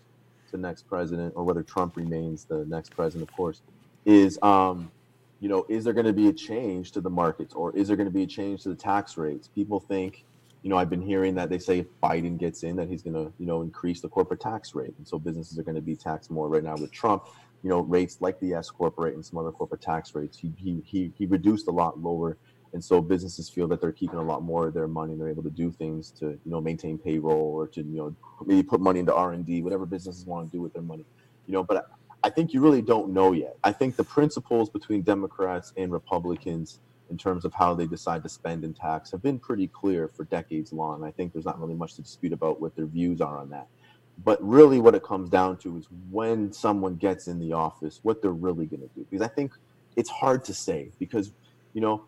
[0.51, 3.63] the next president or whether Trump remains the next president, of course,
[4.05, 4.91] is um,
[5.43, 7.97] you know, is there going to be a change to the markets or is there
[7.97, 9.49] going to be a change to the tax rates?
[9.49, 10.25] People think,
[10.63, 13.15] you know, I've been hearing that they say if Biden gets in, that he's going
[13.15, 14.95] to, you know, increase the corporate tax rate.
[14.99, 17.25] And so businesses are going to be taxed more right now with Trump.
[17.63, 20.53] You know, rates like the S corp rate and some other corporate tax rates, he,
[20.57, 22.39] he, he, he reduced a lot lower.
[22.73, 25.29] And so businesses feel that they're keeping a lot more of their money and they're
[25.29, 28.81] able to do things to, you know, maintain payroll or to, you know, maybe put
[28.81, 31.05] money into R&D, whatever businesses want to do with their money.
[31.47, 31.91] You know, but
[32.25, 33.57] I think you really don't know yet.
[33.65, 38.29] I think the principles between Democrats and Republicans in terms of how they decide to
[38.29, 41.05] spend and tax have been pretty clear for decades long.
[41.05, 43.69] I think there's not really much to dispute about what their views are on that.
[44.25, 48.23] But really, what it comes down to is when someone gets in the office, what
[48.23, 49.07] they're really going to do.
[49.11, 49.53] Because I think
[49.97, 51.33] it's hard to say because,
[51.73, 52.05] you know,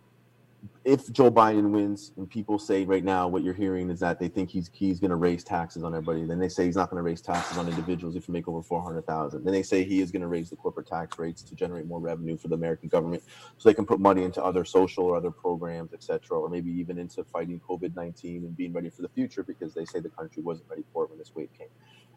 [0.84, 4.28] if Joe Biden wins and people say right now what you're hearing is that they
[4.28, 6.98] think he's he's going to raise taxes on everybody, then they say he's not going
[6.98, 9.44] to raise taxes on individuals if you make over four hundred thousand.
[9.44, 12.00] Then they say he is going to raise the corporate tax rates to generate more
[12.00, 13.22] revenue for the American government,
[13.56, 16.98] so they can put money into other social or other programs, etc., or maybe even
[16.98, 20.42] into fighting COVID nineteen and being ready for the future because they say the country
[20.42, 21.68] wasn't ready for it when this wave came.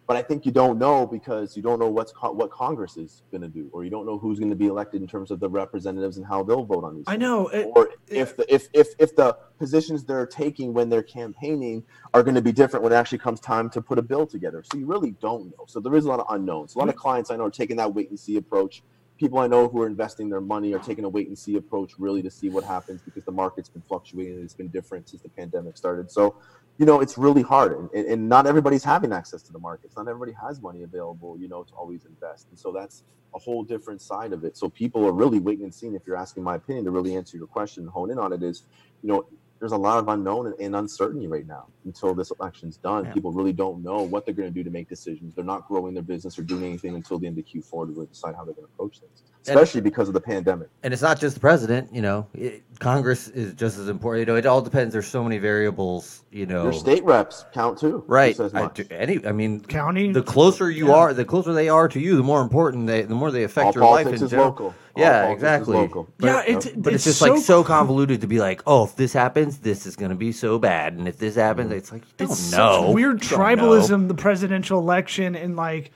[0.08, 3.24] But I think you don't know because you don't know what's co- what Congress is
[3.30, 5.42] going to do, or you don't know who's going to be elected in terms of
[5.42, 7.04] the representatives and how they'll vote on these.
[7.08, 7.50] I know.
[7.50, 12.24] It, or if the if if if the positions they're taking when they're campaigning are
[12.24, 14.64] going to be different when it actually comes time to put a bill together.
[14.64, 15.66] So you really don't know.
[15.68, 16.76] So there is a lot of unknowns.
[16.76, 17.00] A lot of mm.
[17.00, 18.84] clients I know are taking that wait and see approach.
[19.18, 21.94] People I know who are investing their money are taking a wait and see approach
[21.98, 25.30] really to see what happens because the market's been fluctuating it's been different since the
[25.30, 26.12] pandemic started.
[26.12, 26.36] So,
[26.78, 29.96] you know, it's really hard and, and, not everybody's having access to the markets.
[29.96, 32.48] Not everybody has money available, you know, to always invest.
[32.50, 33.04] And so that's
[33.36, 34.56] a whole different side of it.
[34.56, 35.96] So people are really waiting and seeing.
[35.96, 38.64] If you're asking my opinion to really answer your question, hone in on it is,
[39.02, 39.28] you know,
[39.60, 43.06] there's a lot of unknown and, and uncertainty right now until this election's done.
[43.06, 43.14] Yeah.
[43.14, 45.34] People really don't know what they're going to do to make decisions.
[45.36, 48.08] They're not growing their business or doing anything until the end of Q4 to really
[48.08, 50.70] decide how they're going to approach things, especially because of the pandemic.
[50.84, 51.94] and it's not just the president.
[51.94, 54.28] You know, it, Congress is just as important.
[54.28, 54.94] You know, it all depends.
[54.94, 56.24] There's so many variables.
[56.32, 58.36] You know, Your state reps count too, right?
[58.38, 60.12] just I, do- any, I mean, County?
[60.12, 60.94] The closer you Yeah.
[60.96, 63.66] are, the closer they are to you, the more important they, the more they affect
[63.68, 64.50] All your life politics in is general.
[64.50, 64.76] local.
[64.98, 65.78] All Yeah, politics exactly.
[65.78, 66.08] local.
[66.18, 68.84] But, Yeah, it's- but it's, it's just like so- so convoluted to be like, oh,
[68.86, 71.92] if this happens, this is going to be so bad, and if this happens, it's
[71.92, 72.86] like you don't it's know.
[72.88, 73.44] such weird You know.
[73.44, 75.92] tribalism, the presidential election, and like,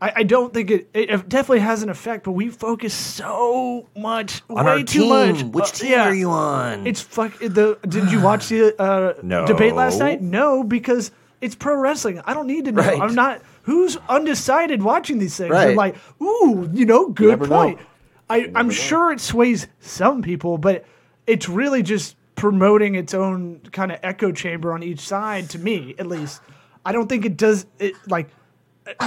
[0.00, 1.10] I, I don't think it, it.
[1.10, 5.08] It definitely has an effect, but we focus so much, on way our too team.
[5.08, 5.42] much.
[5.42, 6.08] Which Uh, team yeah.
[6.08, 6.86] are you on?
[6.86, 7.36] It's fuck.
[7.38, 9.44] The did you watch the uh, No.
[9.44, 10.22] debate last night?
[10.22, 12.20] No, because it's pro wrestling.
[12.24, 12.82] I don't need to know.
[12.82, 13.00] Right.
[13.00, 13.40] I'm not.
[13.64, 15.50] Who's undecided watching these things?
[15.50, 15.70] Right.
[15.70, 17.78] I'm like, ooh, you know, good point.
[17.78, 17.84] know.
[18.30, 18.72] I, I'm know.
[18.72, 20.84] sure it sways some people, but
[21.26, 25.50] it's really just promoting its own kind of echo chamber on each side.
[25.50, 26.40] To me, at least,
[26.84, 27.66] I don't think it does.
[27.78, 28.28] It like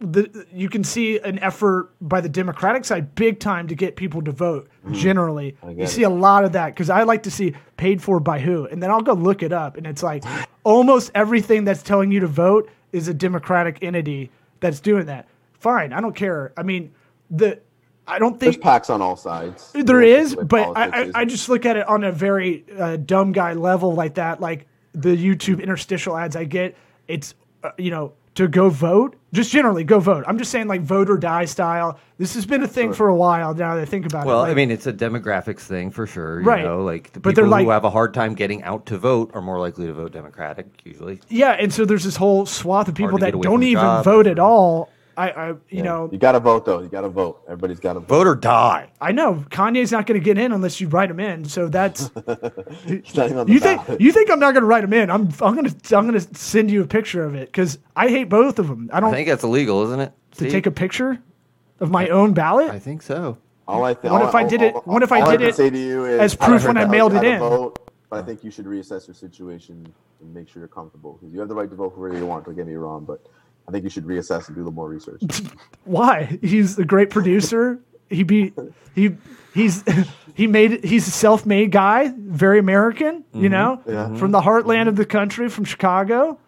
[0.00, 4.22] the you can see an effort by the Democratic side big time to get people
[4.22, 4.68] to vote.
[4.84, 4.92] Hmm.
[4.92, 6.06] Generally, you get see it.
[6.06, 8.90] a lot of that because I like to see paid for by who, and then
[8.90, 10.24] I'll go look it up, and it's like
[10.64, 15.28] almost everything that's telling you to vote is a Democratic entity that's doing that.
[15.58, 16.52] Fine, I don't care.
[16.56, 16.92] I mean,
[17.30, 17.60] the
[18.08, 19.72] I don't think There's PACs on all sides.
[19.72, 21.12] there You know, is, but I, I, is.
[21.14, 24.40] I just look at it on a very uh, dumb guy level like that.
[24.40, 26.76] Like the YouTube interstitial ads I get,
[27.08, 29.16] it's uh, you know to go vote.
[29.32, 30.24] Just generally go vote.
[30.26, 31.98] I'm just saying like vote or die style.
[32.18, 34.42] This has been a thing for a while now that I think about Well, it.
[34.42, 36.40] Like, I mean, it's a demographics thing for sure.
[36.40, 36.64] You Right.
[36.64, 38.96] know, like the But they're people like- who have a hard time getting out to
[38.98, 41.20] vote are more likely to vote Democratic usually.
[41.28, 44.04] yeah, and so there's this whole swath of people that don't even job.
[44.04, 44.90] vote at all.
[45.16, 45.82] I, I you Yeah.
[45.82, 46.80] know, you got to vote though.
[46.80, 47.42] You got to vote.
[47.46, 48.08] Everybody's got to vote.
[48.08, 48.90] Vote or die.
[49.00, 51.44] I know Kanye's not going to get in unless you write him in.
[51.46, 52.10] So that's
[52.86, 54.00] He's not even on the you think ballot.
[54.00, 55.10] you think I'm not going to write him in?
[55.10, 58.08] I'm I'm going to I'm going to send you a picture of it because I
[58.08, 58.90] hate both of them.
[58.92, 60.12] I I don't think that's illegal, isn't it?
[60.32, 60.52] to Steve?
[60.52, 61.18] take a picture
[61.80, 62.70] of my own ballot.
[62.70, 63.38] I think so.
[63.66, 64.12] All I think.
[64.12, 65.78] What if I all- did it- all- what if I did can it say to
[65.78, 67.38] you is, as proof I when I mailed it in?
[67.38, 67.78] Vote,
[68.10, 69.86] but I think you should reassess your situation
[70.20, 72.26] and make sure you're comfortable because you have the right to vote for whoever you
[72.26, 72.44] want.
[72.44, 73.26] Don't get me wrong, but
[73.68, 75.22] I think you should reassess and do a little more research.
[75.84, 76.38] Why?
[76.42, 77.80] He's a great producer.
[78.10, 78.52] he be
[78.94, 79.16] he
[79.54, 79.82] he's
[80.34, 83.42] he made he's a self-made guy, very American, Mm-hmm.
[83.42, 84.14] you know, Yeah.
[84.16, 86.38] from the heartland of the country, from Chicago.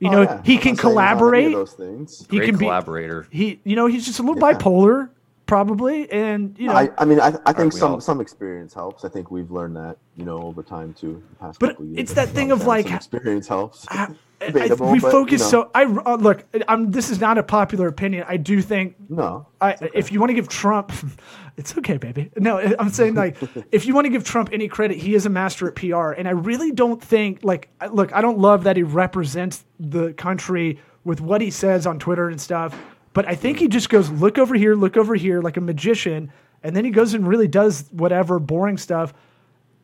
[0.00, 0.42] You Oh, know, yeah.
[0.44, 1.52] he I'm can not saying he's not any of collaborate.
[1.52, 2.26] those things.
[2.30, 3.26] He Great can be collaborator.
[3.30, 4.54] he you know he's just a little Yeah.
[4.56, 5.08] bipolar
[5.46, 8.00] probably and you know I, I mean, I, I think some all?
[8.00, 9.04] some experience helps.
[9.04, 11.20] I think we've learned that, you know, over time too.
[11.30, 11.98] the past But couple years.
[11.98, 13.86] it's that thing of, like, experience helps.
[13.88, 15.64] I- I- we but, focus you know.
[15.64, 19.46] so I uh, look I'm this is not a popular opinion I do think No,
[19.60, 20.92] I, if you want to give Trump,
[21.56, 22.30] it's okay, baby.
[22.36, 23.36] No, I'm saying like,
[23.72, 26.28] if you want to give Trump any credit, he is a master at PR, and
[26.28, 31.20] I really don't think like, look, I don't love that he represents the country with
[31.20, 32.78] what he says on Twitter and stuff,
[33.12, 36.32] but I think he just goes look over here, look over here, like a magician,
[36.62, 39.12] and then he goes and really does whatever boring stuff.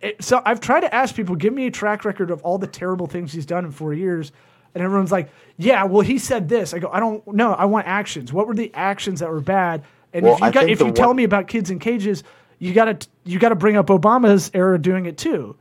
[0.01, 2.67] It, so I've tried to ask people, give me a track record of all the
[2.67, 4.33] terrible things he's done in four years.
[4.75, 6.75] And everyone's like, yeah, well, he said this.
[6.75, 7.53] I go, I don't know.
[7.53, 8.33] I want actions.
[8.33, 9.85] What were the actions that were bad?
[10.13, 12.25] And Well, if you got, if you tell me about kids in cages,
[12.59, 15.57] you got to you got to bring up Obama's era doing it too.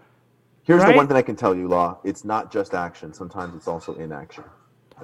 [0.64, 0.92] Here's Right?
[0.92, 1.98] the one thing I can tell you, Law.
[2.04, 3.14] It's not just action.
[3.14, 4.44] Sometimes it's also inaction.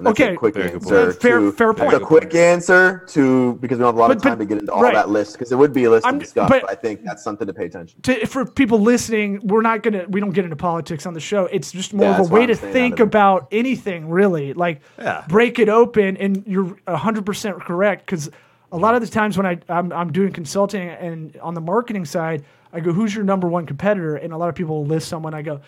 [0.00, 0.32] And that's Okay.
[0.32, 1.04] a quick Very good answer.
[1.06, 1.20] point.
[1.20, 4.16] Fair- to, fair that's a quick answer to because we don't have a lot of
[4.16, 4.94] But- but- time to get into all right.
[4.94, 6.48] that list because it would be a list I'm- to discuss.
[6.48, 8.00] but- But, I think that's something to pay attention.
[8.02, 11.44] To, for people listening, we're not gonna we don't get into politics on the show.
[11.52, 13.02] It's just more Yeah, of a way I'm to think out it.
[13.02, 14.54] about anything really.
[14.54, 15.22] Like Yeah.
[15.28, 18.30] break it open, and you're hundred percent correct because
[18.72, 22.06] a lot of the times when I I'm, I'm doing consulting and on the marketing
[22.06, 25.08] side, I go, "Who's your number one competitor?" And a lot of people will list
[25.08, 25.34] someone.
[25.34, 25.60] I go,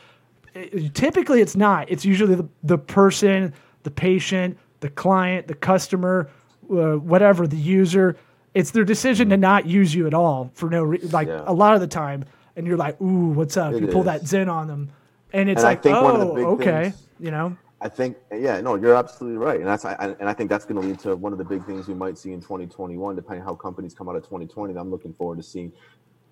[0.54, 1.90] "Eh, typically it's not.
[1.90, 6.28] It's usually the the person, the patient, the client, the customer,
[6.70, 8.16] uh, whatever the user.
[8.54, 11.42] It's their decision to not use you at all for no re- like Yeah.
[11.46, 12.24] a lot of the time.
[12.56, 14.06] And you're like, "Ooh, what's up?" It you pull is.
[14.06, 14.90] that zen on them,
[15.32, 17.56] and it's And like, "Oh, one of the big okay," things- you know.
[17.80, 20.80] I think, yeah, no, you're absolutely right, and that's, I, and I think that's going
[20.80, 23.54] to lead to one of the big things we might see in 2021, depending how
[23.56, 24.72] companies come out of 2020.
[24.74, 25.72] that I'm looking forward to seeing.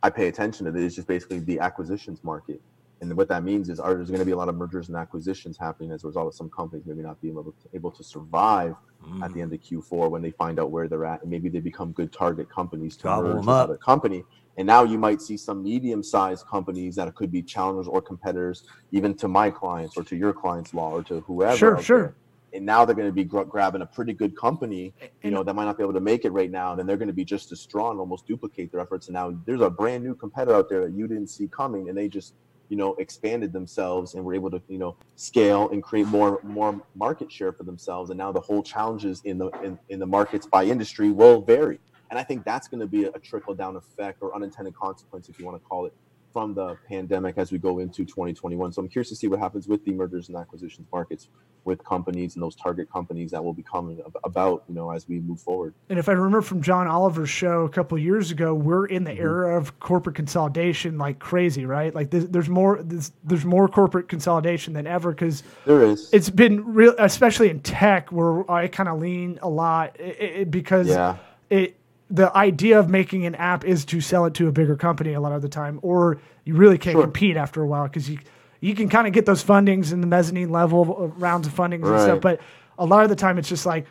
[0.02, 0.84] I pay attention to this.
[0.84, 2.60] Is just basically the acquisitions market,
[3.00, 4.96] and what that means is, are there's going to be a lot of mergers and
[4.96, 8.04] acquisitions happening as a result of some companies maybe not being able to, able to
[8.04, 8.74] survive
[9.22, 9.42] at the mm.
[9.42, 12.12] end of Q4 when they find out where they're at, and maybe they become good
[12.12, 13.64] target companies to Gobble merge 'em with up.
[13.64, 14.24] other company.
[14.58, 19.14] And now you might see some medium-sized companies that could be challengers or competitors, even
[19.14, 21.56] to my clients or to your clients' law or to whoever.
[21.56, 21.98] Sure, sure.
[21.98, 22.14] there.
[22.52, 25.54] And now they're going to be gr- grabbing a pretty good company, you know, that
[25.54, 26.72] might not be able to make it right now.
[26.72, 29.06] And then they're going to be just as strong, almost duplicate their efforts.
[29.06, 31.96] And now there's a brand new competitor out there that you didn't see coming, and
[31.96, 32.34] they just,
[32.70, 36.80] you know, expanded themselves and were able to, you know, scale and create more more
[36.94, 38.10] market share for themselves.
[38.10, 41.80] And now the whole challenges in the in, in the markets by industry will vary.
[42.10, 45.38] And I think that's going to be a trickle down effect or unintended consequence, if
[45.38, 45.92] you want to call it,
[46.32, 48.72] from the pandemic as we go into 2021.
[48.72, 51.28] So I'm curious to see what happens with the mergers and acquisitions markets
[51.64, 55.20] with companies and those target companies that will be coming about, you know, as we
[55.20, 55.74] move forward.
[55.88, 59.04] And if I remember from John Oliver's show a couple of years ago, we're in
[59.04, 59.14] Mm-hmm.
[59.16, 61.94] the era of corporate consolidation like crazy, right?
[61.94, 66.08] Like there's, there's more there's, there's more corporate consolidation than ever because There is.
[66.12, 70.44] it's been real, especially in tech, where I kind of lean a lot i i
[70.44, 71.16] because Yeah.
[71.50, 71.76] it
[72.12, 75.20] the idea of making an app is to sell it to a bigger company a
[75.20, 77.02] lot of the time, or you really can't Sure.
[77.02, 78.18] compete after a while because you
[78.60, 81.88] you can kind of get those fundings in the mezzanine level of rounds of fundings
[81.90, 82.40] and stuff, but
[82.78, 83.86] a lot of the time it's just like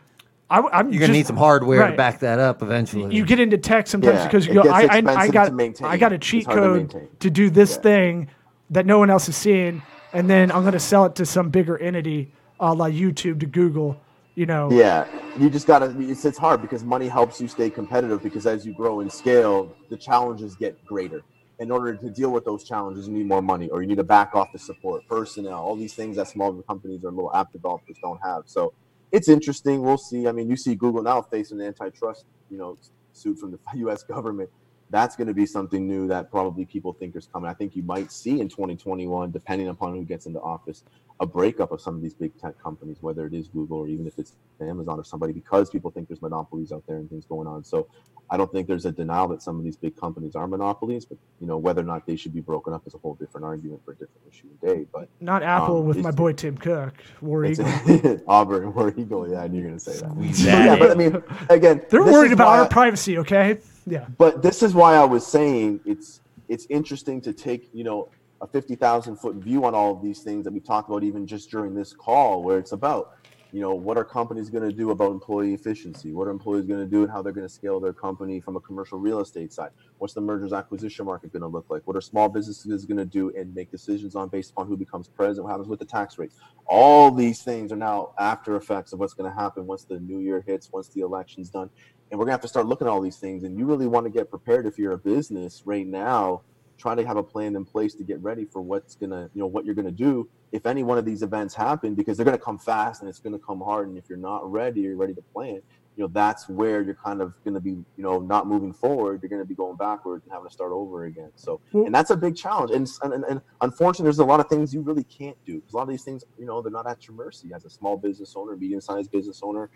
[0.49, 1.91] I, am You're gonna need some hardware right.
[1.91, 3.15] to back that up eventually.
[3.15, 5.51] you get into tech sometimes Yeah, because you go, I, I, I got.
[5.83, 7.81] I got a cheat hard to code to do this Yeah.
[7.81, 8.27] thing
[8.71, 11.49] that no one else is seeing, and then I'm going to sell it to some
[11.49, 13.99] bigger entity, a la YouTube to Google.
[14.35, 15.05] You know, Yeah,
[15.37, 15.93] you just gotta.
[15.99, 18.23] It's, it's hard because money helps you stay competitive.
[18.23, 21.21] Because as you grow in scale, the challenges get greater.
[21.59, 24.03] In order to deal with those challenges, you need more money, or you need to
[24.03, 27.97] back off the support, personnel, all these things that small companies or little app developers
[28.01, 28.43] don't have.
[28.45, 28.73] So
[29.11, 29.81] it's interesting.
[29.81, 30.27] We'll see.
[30.27, 32.77] I mean, you see Google now facing an antitrust, you know,
[33.13, 34.03] suit from the U.S.
[34.03, 34.49] government.
[34.91, 37.49] That's going to be something new that probably people think is coming.
[37.49, 40.83] I think you might see in 2021, depending upon who gets into office,
[41.19, 44.07] a breakup of some of these big tech companies, whether it is Google or even
[44.07, 47.47] if it's Amazon or somebody, because people think there's monopolies out there and things going
[47.47, 47.63] on.
[47.63, 47.87] So
[48.31, 51.17] I don't think there's a denial that some of these big companies are monopolies, but
[51.41, 53.81] you know whether or not they should be broken up is a whole different argument
[53.83, 54.85] for a different issue today.
[54.93, 58.21] But not Apple Um, with my boy Tim Cook, War it's Eagle.
[58.27, 60.15] Auburn, Where Eagle, yeah, I knew you were gonna say that.
[60.15, 60.79] That yeah, in.
[60.79, 63.17] but I mean, again, They're this worried is about why our I- privacy.
[63.17, 63.57] Okay,
[63.87, 68.09] yeah, but this is why I was saying it's it's interesting to take you know
[68.41, 71.25] a fifty thousand foot view on all of these things that we talked about even
[71.25, 73.15] just during this call, where it's about
[73.51, 76.79] you know what are companies going to do about employee efficiency, what are employees going
[76.79, 79.51] to do, and how they're going to scale their company from a commercial real estate
[79.51, 79.71] side.
[79.97, 81.85] What's the mergers acquisition market going to look like?
[81.85, 85.07] What are small businesses going to do and make decisions on based upon who becomes
[85.07, 85.45] president?
[85.45, 86.35] What happens with the tax rates?
[86.65, 90.19] All these things are now after effects of what's going to happen once the new
[90.19, 91.69] year hits, once the election's done
[92.11, 93.43] and we're gonna have to start looking at all these things.
[93.43, 96.41] And you really want to get prepared if you're a business right now,
[96.79, 99.47] trying to have a plan in place to get ready for what's gonna, you know,
[99.47, 102.57] what you're gonna do if any one of these events happen, because they're gonna come
[102.57, 103.87] fast and it's gonna come hard.
[103.87, 105.61] And if you're not ready, you're ready to plan.
[105.95, 109.21] You know, that's where you're kind of gonna be, you know, not moving forward.
[109.21, 111.31] You're gonna be going backwards and having to start over again.
[111.35, 112.71] So, and that's a big challenge.
[112.71, 115.55] And and, and unfortunately, there's a lot of things you really can't do.
[115.55, 117.69] Because a lot of these things, you know, they're not at your mercy as a
[117.69, 119.69] small business owner, medium-sized business owner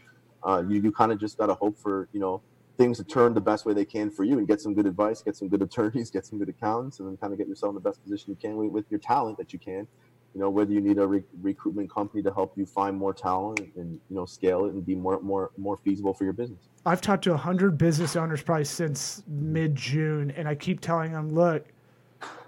[0.45, 2.41] uh, you, you kind of just got to hope for you know
[2.77, 5.21] things to turn the best way they can for you and get some good advice
[5.21, 7.75] get some good attorneys get some good accountants and then kind of get yourself in
[7.75, 9.87] the best position you can with, your talent that you can
[10.33, 13.59] you know whether you need a re- recruitment company to help you find more talent
[13.75, 16.99] and you know scale it and be more more more feasible for your business I've
[17.01, 21.65] talked to 100 business owners probably since mid June, and I keep telling them, look,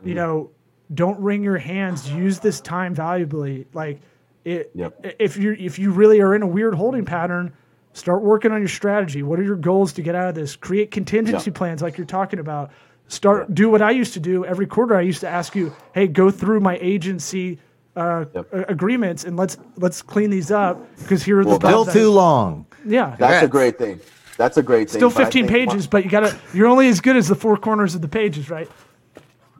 [0.03, 0.15] you Mm.
[0.15, 0.49] know,
[0.93, 2.11] don't wring your hands.
[2.11, 3.65] Use this time valuably.
[3.73, 4.01] Like,
[4.43, 5.15] it, Yep.
[5.19, 7.53] if you if you really are in a weird holding pattern,
[7.95, 9.23] start working on your strategy.
[9.23, 10.55] What are your goals to get out of this?
[10.55, 11.57] Create contingency Yeah.
[11.57, 12.69] plans, like you're talking about.
[13.07, 14.95] Start do what I used to do every quarter.
[14.95, 17.59] I used to ask you, hey, go through my agency.
[17.95, 18.47] Uh, Yep.
[18.69, 22.11] agreements and let's let's clean these up because here are Well, the Still I- too
[22.11, 22.65] long.
[22.85, 24.01] yeah that's a great thing
[24.35, 26.35] that's a great thing Still 15 think pages, but you gotta.
[26.53, 28.69] You're only as good as the four corners of the pages, right?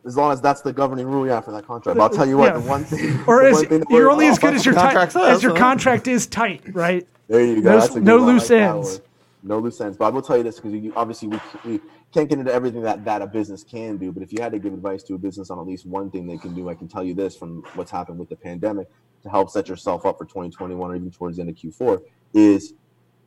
[0.05, 2.38] as long as that's the governing rule yeah for that contract but i'll tell you
[2.38, 2.59] what Yeah.
[2.59, 5.41] the one thing Or is one thing you're only as good as your contract as
[5.41, 7.07] your contract is tight, right?
[7.28, 7.71] There you go.
[7.71, 9.01] No- That's a good no loose like ends.
[9.43, 9.97] No loose ends.
[9.97, 11.80] But I will tell you this because you, obviously we, we
[12.11, 14.11] can't get into everything that, that a business can do.
[14.11, 16.26] But if you had to give advice to a business on at least one thing
[16.28, 18.88] they can do, I can tell you this from what's happened with the pandemic
[19.23, 22.01] to help set yourself up for 2021 or even towards the end of Q4
[22.34, 22.73] is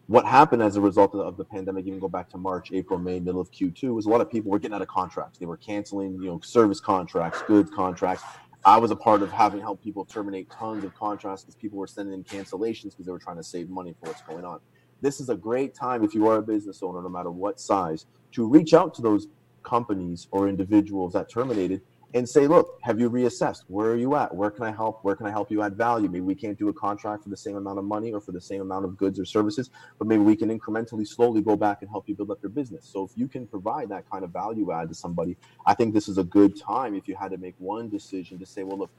[0.06, 2.98] what happened as a result of, of the pandemic, even go back to March, April,
[2.98, 5.38] May, middle of Q2, was a lot of people were getting out of contracts.
[5.38, 8.24] They were canceling, you know, service contracts, goods contracts.
[8.64, 11.86] I was a part of having helped people terminate tons of contracts because people were
[11.86, 14.60] sending in cancellations because they were trying to save money for what's going on.
[15.00, 18.06] This is a great time if you are a business owner, no matter what size,
[18.32, 19.28] to reach out to those
[19.62, 21.82] companies or individuals that terminated
[22.14, 23.64] and say, look, have you reassessed?
[23.68, 24.34] Where are you at?
[24.34, 25.00] Where can I help?
[25.04, 26.08] Where can I help you add value?
[26.08, 28.40] Maybe we can't do a contract for the same amount of money or for the
[28.40, 31.90] same amount of goods or services, but maybe we can incrementally, slowly go back and
[31.90, 32.88] help you build up your business.
[32.90, 35.36] So if you can provide that kind of value add to somebody,
[35.66, 38.46] I think this is a good time if you had to make one decision to
[38.46, 38.90] say, well, look,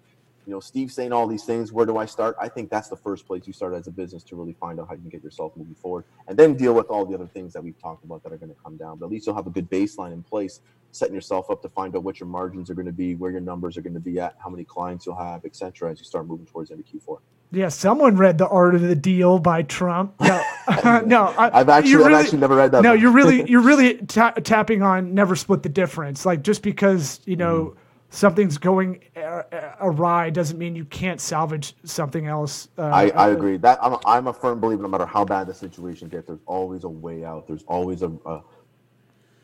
[0.50, 1.72] you know, Steve's saying all these things.
[1.72, 2.36] Where do I start?
[2.42, 4.88] I think that's the first place you start as a business to really find out
[4.88, 7.54] how you can get yourself moving forward, and then deal with all the other things
[7.54, 8.98] that we've talked about that are going to come down.
[8.98, 11.96] But at least you'll have a good baseline in place, setting yourself up to find
[11.96, 14.20] out what your margins are going to be, where your numbers are going to be
[14.20, 17.20] at, how many clients you'll have, et cetera, as you start moving towards of Q4.
[17.52, 20.20] Yeah, someone read The Art of the Deal by Trump.
[20.20, 20.44] No,
[21.06, 22.82] no, I, I've actually, you I've actually never read that.
[22.82, 26.26] No, you're really, you're really ta- tapping on never split the difference.
[26.26, 27.89] Like just because you know Mm-hmm.
[28.10, 29.44] Something's going uh,
[29.82, 32.70] awry doesn't mean you can't salvage something else.
[32.78, 33.58] Uh, I, I agree.
[33.58, 34.82] That I'm a, I'm a firm believer.
[34.82, 37.48] No matter how bad the situation gets, there's always a way out.
[37.48, 38.42] There's always a, a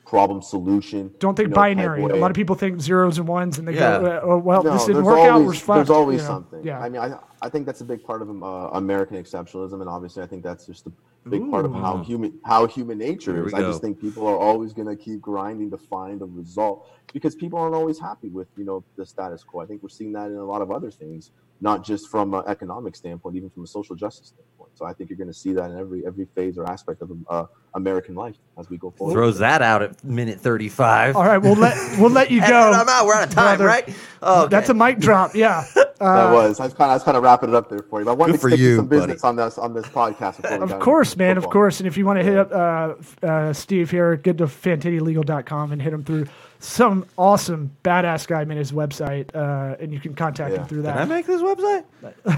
[0.06, 1.14] problem solution.
[1.20, 2.04] Don't think you know, binary.
[2.04, 4.00] A lot of people think zeros and ones, and they Yeah.
[4.00, 5.44] go, "Oh well, No, this didn't there's work out.
[5.44, 6.34] We're fucked." There's always you know?
[6.34, 6.64] something.
[6.64, 6.80] Yeah.
[6.80, 10.24] I mean, I, I think that's a big part of uh, American exceptionalism, and obviously,
[10.24, 10.92] I think that's just a
[11.28, 13.54] big part of how human how human nature Here is.
[13.54, 16.88] we I just think people are always going to keep grinding to find a result
[17.14, 19.62] because people aren't always happy with you know the status quo.
[19.62, 21.32] I think we're seeing that in a lot of other things,
[21.62, 24.55] not just from an economic standpoint, even from a social justice standpoint.
[24.76, 27.12] So I think you're going to see that in every every phase or aspect of
[27.30, 29.14] uh, American life as we go forward.
[29.14, 31.16] Throws that out at minute 35.
[31.16, 32.72] All right, we'll let we'll let you And go.
[32.72, 33.06] I'm out.
[33.06, 33.66] We're out of time, brother.
[33.66, 33.96] right?
[34.22, 35.36] Oh, That's a mic drop.
[35.36, 35.64] Yeah.
[35.76, 36.60] that was.
[36.60, 38.06] I was kind of, I was kind of wrapping it up there for you.
[38.06, 39.30] But I wanted Good to for stick to you, some business buddy.
[39.40, 40.42] on this on this podcast.
[40.42, 41.38] before we Of course, man.
[41.38, 41.80] Of course.
[41.80, 45.82] And if you want to hit up uh, uh, Steve here, get to fantittylegal.com and
[45.82, 46.28] hit him through
[46.66, 50.68] some awesome badass guy made his website, uh, and you can contact him Yeah.
[50.68, 51.84] through Did I make this website?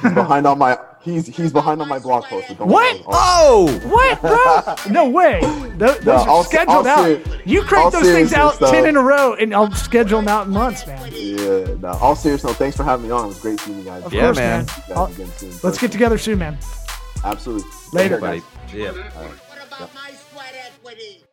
[0.02, 2.50] He's behind on my he's he's behind on my blog post.
[2.58, 3.02] don't What?
[3.08, 3.68] Oh!
[3.86, 4.76] What, bro?
[4.94, 5.40] No way.
[5.78, 7.06] Those, those No, are all- scheduled all out.
[7.06, 8.72] seri- you crank all those things out though.
[8.72, 11.10] 10 in a row, and I'll schedule them out in months, man.
[11.12, 11.90] Yeah, no.
[12.02, 13.26] All serious note, thanks for having me on.
[13.26, 14.04] It was great seeing you guys.
[14.04, 14.66] Of Yeah, course, man.
[14.66, 14.96] man.
[15.16, 15.52] Guys soon.
[15.64, 16.58] let's get together soon, man.
[17.24, 17.70] Absolutely.
[17.94, 18.20] Later.
[18.20, 18.42] Take care,
[18.92, 19.04] guys.
[20.84, 21.24] Buddy.
[21.24, 21.27] Yeah.